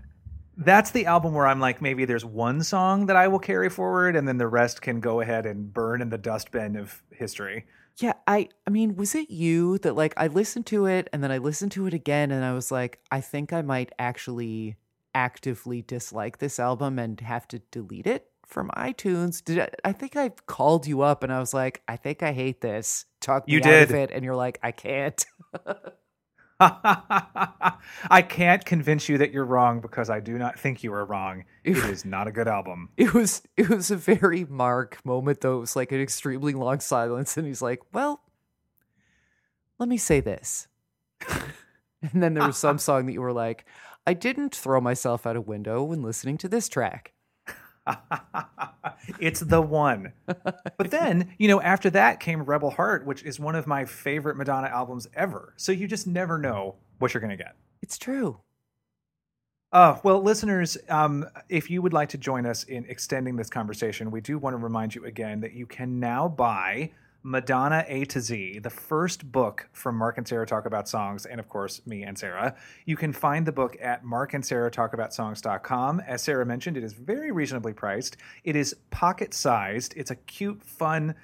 That's 0.58 0.92
the 0.92 1.06
album 1.08 1.34
where 1.34 1.48
I'm 1.48 1.60
like, 1.60 1.82
maybe 1.82 2.06
there's 2.06 2.26
one 2.26 2.62
song 2.64 3.08
that 3.08 3.16
I 3.16 3.28
will 3.28 3.40
carry 3.40 3.70
forward, 3.70 4.16
and 4.16 4.28
then 4.28 4.38
the 4.38 4.48
rest 4.48 4.82
can 4.82 5.00
go 5.00 5.20
ahead 5.22 5.46
and 5.46 5.74
burn 5.74 6.02
in 6.02 6.10
the 6.10 6.18
dustbin 6.18 6.76
of 6.76 7.02
history. 7.12 7.66
yeah. 7.98 8.14
I 8.28 8.50
I 8.68 8.70
mean, 8.70 8.96
was 8.96 9.16
it 9.16 9.30
you 9.32 9.78
that 9.80 9.96
like 9.96 10.14
I 10.18 10.28
listened 10.28 10.66
to 10.68 10.86
it 10.86 11.10
and 11.14 11.24
then 11.24 11.32
I 11.32 11.38
listened 11.40 11.72
to 11.74 11.88
it 11.88 11.94
again, 11.94 12.32
and 12.32 12.44
I 12.46 12.54
was 12.54 12.72
like, 12.72 13.00
I 13.12 13.22
think 13.22 13.52
I 13.54 13.62
might 13.62 13.92
actually 13.98 14.78
actively 15.16 15.82
dislike 15.82 16.38
this 16.40 16.60
album 16.60 16.98
and 17.00 17.20
have 17.22 17.48
to 17.50 17.60
delete 17.72 18.08
it 18.08 18.28
from 18.48 18.70
iTunes. 18.78 19.44
Did 19.44 19.60
I, 19.60 19.70
I 19.86 19.92
think 19.92 20.16
I 20.16 20.30
called 20.48 20.86
you 20.88 21.02
up 21.02 21.24
and 21.24 21.32
I 21.32 21.40
was 21.40 21.54
like, 21.54 21.82
I 21.88 21.96
think 21.98 22.24
I 22.24 22.32
hate 22.34 22.62
this. 22.62 23.06
Talk 23.22 23.48
me 23.48 23.54
You 23.54 23.60
out 23.60 23.84
of 23.84 23.90
did. 23.90 23.98
it, 23.98 24.12
and 24.12 24.24
you're 24.26 24.36
like, 24.36 24.60
I 24.64 24.72
can't. 24.72 25.24
I 28.10 28.22
can't 28.22 28.64
convince 28.64 29.10
you 29.10 29.18
that 29.18 29.32
you're 29.32 29.46
wrong 29.46 29.82
because 29.82 30.10
I 30.10 30.20
do 30.20 30.38
not 30.38 30.60
think 30.60 30.84
you 30.84 30.94
are 30.94 31.06
wrong. 31.06 31.46
It 31.64 31.78
is 31.78 32.06
not 32.06 32.28
a 32.28 32.32
good 32.32 32.48
album. 32.48 32.90
It 32.98 33.14
was 33.14 33.42
it 33.58 33.70
was 33.70 33.92
a 33.92 33.98
very 33.98 34.46
Mark 34.46 35.04
moment 35.06 35.42
though. 35.42 35.58
It 35.58 35.62
was 35.62 35.76
like 35.76 35.92
an 35.92 36.02
extremely 36.02 36.54
long 36.54 36.80
silence, 36.80 37.38
and 37.38 37.48
he's 37.48 37.62
like, 37.62 37.80
"Well, 37.92 38.22
let 39.80 39.90
me 39.90 39.98
say 39.98 40.20
this." 40.20 40.68
and 41.30 42.24
then 42.24 42.34
there 42.34 42.48
was 42.48 42.58
some 42.58 42.78
song 42.80 43.06
that 43.06 43.14
you 43.14 43.22
were 43.22 43.34
like, 43.34 43.66
"I 44.08 44.14
didn't 44.14 44.56
throw 44.56 44.82
myself 44.82 45.26
out 45.26 45.36
a 45.36 45.42
window 45.42 45.84
when 45.84 46.02
listening 46.02 46.38
to 46.40 46.50
this 46.50 46.70
track." 46.70 47.13
it's 49.20 49.40
the 49.40 49.62
one. 49.62 50.14
But 50.26 50.92
then, 50.92 51.34
you 51.38 51.48
know, 51.48 51.62
after 51.62 51.90
that 51.92 52.20
came 52.20 52.44
Rebel 52.44 52.72
Heart, 52.72 53.06
which 53.06 53.24
is 53.24 53.40
one 53.40 53.56
of 53.56 53.68
my 53.68 53.86
favorite 53.86 54.38
Madonna 54.38 54.68
albums 54.68 55.08
ever. 55.16 55.54
So 55.58 55.72
you 55.72 55.88
just 55.88 56.08
never 56.08 56.38
know 56.38 56.76
what 57.00 57.14
you're 57.14 57.22
going 57.22 57.38
to 57.38 57.44
get. 57.44 57.56
It's 57.82 57.98
true. 57.98 58.40
Uh, 59.72 59.98
well, 60.04 60.22
listeners, 60.22 60.78
um, 60.88 61.26
if 61.50 61.70
you 61.70 61.82
would 61.82 61.94
like 61.94 62.10
to 62.10 62.18
join 62.18 62.46
us 62.46 62.64
in 62.66 62.86
extending 62.86 63.36
this 63.36 63.50
conversation, 63.50 64.12
we 64.12 64.22
do 64.22 64.38
want 64.38 64.54
to 64.54 64.58
remind 64.58 64.94
you 64.94 65.06
again 65.06 65.42
that 65.42 65.54
you 65.54 65.66
can 65.66 66.00
now 66.00 66.28
buy 66.28 66.92
Madonna 67.24 67.86
A 67.88 68.04
to 68.06 68.20
Z, 68.20 68.60
the 68.60 68.70
first 68.70 69.32
book 69.32 69.70
from 69.72 69.96
Mark 69.96 70.18
and 70.18 70.28
Sarah 70.28 70.46
Talk 70.46 70.66
About 70.66 70.90
Songs, 70.90 71.26
and 71.26 71.40
of 71.40 71.48
course, 71.48 71.82
me 71.88 72.04
and 72.04 72.18
Sarah. 72.18 72.54
You 72.86 72.98
can 72.98 73.14
find 73.14 73.46
the 73.46 73.54
book 73.54 73.78
at 73.82 74.04
markandsarahtalkaboutsongs.com. 74.04 76.02
As 76.02 76.22
Sarah 76.22 76.46
mentioned, 76.46 76.76
it 76.76 76.84
is 76.84 76.92
very 76.92 77.32
reasonably 77.32 77.72
priced. 77.72 78.18
It 78.44 78.58
is 78.58 78.76
pocket 78.90 79.34
sized. 79.34 79.94
It's 79.96 80.12
a 80.12 80.16
cute, 80.16 80.62
fun 80.62 81.16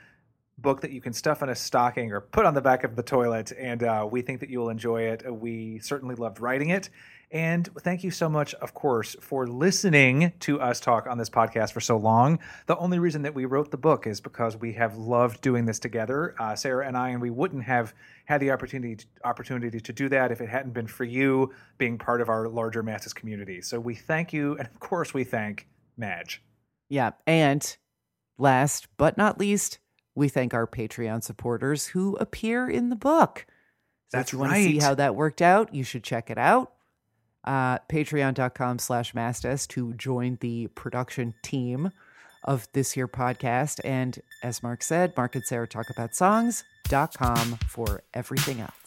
book 0.58 0.80
that 0.82 0.92
you 0.92 1.02
can 1.02 1.12
stuff 1.12 1.44
in 1.44 1.50
a 1.50 1.56
stocking 1.56 2.14
or 2.14 2.22
put 2.22 2.46
on 2.46 2.54
the 2.54 2.62
back 2.62 2.86
of 2.86 2.96
the 2.96 3.04
toilet. 3.04 3.52
And 3.58 3.84
uh, 3.84 4.08
we 4.10 4.22
think 4.22 4.40
that 4.40 4.50
you 4.50 4.60
will 4.60 4.70
enjoy 4.70 5.02
it. 5.04 5.24
We 5.30 5.80
certainly 5.80 6.16
loved 6.16 6.40
writing 6.40 6.70
it. 6.70 6.90
And 7.32 7.70
thank 7.82 8.04
you 8.04 8.10
so 8.10 8.28
much, 8.28 8.56
of 8.56 8.74
course, 8.74 9.16
for 9.22 9.46
listening 9.46 10.34
to 10.40 10.60
us 10.60 10.80
talk 10.80 11.06
on 11.06 11.20
this 11.20 11.30
podcast 11.30 11.74
for 11.74 11.80
so 11.80 11.96
long. 11.96 12.40
The 12.66 12.76
only 12.78 12.98
reason 12.98 13.22
that 13.22 13.36
we 13.36 13.46
wrote 13.46 13.70
the 13.70 13.78
book 13.78 14.08
is 14.08 14.20
because 14.20 14.58
we 14.58 14.74
have 14.74 14.98
loved 14.98 15.42
doing 15.42 15.66
this 15.66 15.78
together, 15.78 16.34
uh, 16.40 16.56
Sarah 16.56 16.88
and 16.88 16.98
I, 16.98 17.10
and 17.10 17.22
we 17.22 17.30
wouldn't 17.30 17.64
have 17.66 17.94
had 18.26 18.42
the 18.42 18.50
opportunity 18.50 19.06
opportunity 19.24 19.80
to 19.80 19.94
do 19.94 20.10
that 20.10 20.32
if 20.32 20.42
it 20.42 20.50
hadn't 20.50 20.74
been 20.74 20.88
for 20.88 21.04
you 21.04 21.54
being 21.78 22.00
part 22.00 22.22
of 22.22 22.30
our 22.30 22.48
larger 22.48 22.82
Mastas 22.82 23.14
community. 23.14 23.62
So 23.62 23.80
we 23.80 23.94
thank 23.94 24.34
you, 24.34 24.58
and 24.58 24.68
of 24.68 24.80
course, 24.80 25.14
we 25.14 25.24
thank 25.24 25.68
Madge. 25.98 26.42
Yeah, 26.90 27.12
and 27.28 27.78
last 28.40 28.88
but 28.98 29.18
not 29.18 29.40
least, 29.40 29.78
we 30.16 30.30
thank 30.30 30.56
our 30.56 30.66
Patreon 30.66 31.24
supporters 31.24 31.88
who 31.88 32.16
appear 32.16 32.68
in 32.68 32.90
the 32.90 32.96
book. 32.96 33.46
So 34.08 34.18
That's 34.18 34.30
if 34.30 34.34
you 34.34 34.40
want 34.40 34.54
to 34.54 34.64
see 34.64 34.80
how 34.80 34.96
that 34.96 35.16
worked 35.16 35.44
out, 35.44 35.76
you 35.76 35.84
should 35.84 36.04
check 36.04 36.32
it 36.32 36.40
out. 36.40 36.74
Uh, 37.44 37.80
Patreon.com 37.90 38.80
slash 38.80 39.14
Mastas 39.14 39.68
to 39.70 39.94
join 39.94 40.38
the 40.42 40.68
production 40.68 41.34
team 41.42 41.92
of 42.44 42.68
this 42.74 42.96
year 42.96 43.08
podcast. 43.08 43.80
And 43.84 44.20
as 44.44 44.64
Mark 44.64 44.84
said, 44.84 45.16
Mark 45.18 45.36
and 45.36 45.44
Sarah 45.46 45.68
talk 45.68 45.90
about 45.90 46.16
songs.com 46.16 47.60
for 47.68 48.04
everything 48.14 48.62
else. 48.62 48.79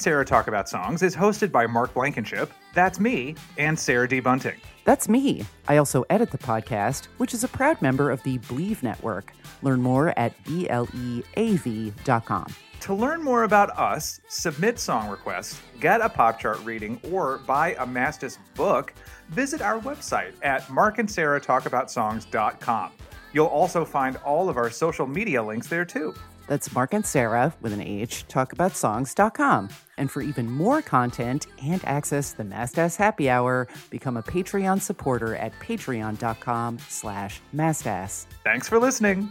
And 0.00 0.02
Sarah 0.02 0.24
Talk 0.24 0.48
About 0.48 0.66
Songs 0.66 1.02
is 1.02 1.14
hosted 1.14 1.52
by 1.52 1.66
Mark 1.66 1.92
Blankenship, 1.92 2.50
that's 2.72 2.98
me, 2.98 3.34
and 3.58 3.78
Sarah 3.78 4.08
D. 4.08 4.20
Bunting. 4.20 4.58
That's 4.86 5.10
me. 5.10 5.44
I 5.68 5.76
also 5.76 6.06
edit 6.08 6.30
the 6.30 6.38
podcast, 6.38 7.08
which 7.18 7.34
is 7.34 7.44
a 7.44 7.48
proud 7.48 7.82
member 7.82 8.10
of 8.10 8.22
the 8.22 8.38
Bleav 8.38 8.82
Network. 8.82 9.34
Learn 9.60 9.82
more 9.82 10.18
at 10.18 10.42
bleav.com. 10.44 11.26
To 12.80 12.94
learn 12.94 13.22
more 13.22 13.42
about 13.42 13.78
us, 13.78 14.22
submit 14.28 14.78
song 14.78 15.10
requests, 15.10 15.60
get 15.80 16.00
a 16.00 16.08
pop 16.08 16.40
chart 16.40 16.64
reading, 16.64 16.98
or 17.12 17.42
buy 17.46 17.74
a 17.74 17.84
Mastas 17.84 18.38
book, 18.54 18.94
visit 19.28 19.60
our 19.60 19.78
website 19.80 20.32
at 20.40 20.62
markandsarahtalkaboutsongs.com. 20.68 22.92
You'll 23.34 23.46
also 23.48 23.84
find 23.84 24.16
all 24.24 24.48
of 24.48 24.56
our 24.56 24.70
social 24.70 25.06
media 25.06 25.42
links 25.42 25.66
there 25.66 25.84
too. 25.84 26.14
That's 26.50 26.74
Mark 26.74 26.94
and 26.94 27.06
Sarah 27.06 27.54
with 27.60 27.72
an 27.72 27.80
H, 27.80 28.24
talkaboutsongs.com. 28.26 29.68
And 29.98 30.10
for 30.10 30.20
even 30.20 30.50
more 30.50 30.82
content 30.82 31.46
and 31.62 31.80
access 31.84 32.32
the 32.32 32.42
Mastas 32.42 32.96
Happy 32.96 33.30
Hour, 33.30 33.68
become 33.88 34.16
a 34.16 34.22
Patreon 34.24 34.80
supporter 34.80 35.36
at 35.36 35.52
patreon.com 35.60 36.80
slash 36.88 37.40
mastas. 37.54 38.26
Thanks 38.42 38.68
for 38.68 38.80
listening. 38.80 39.30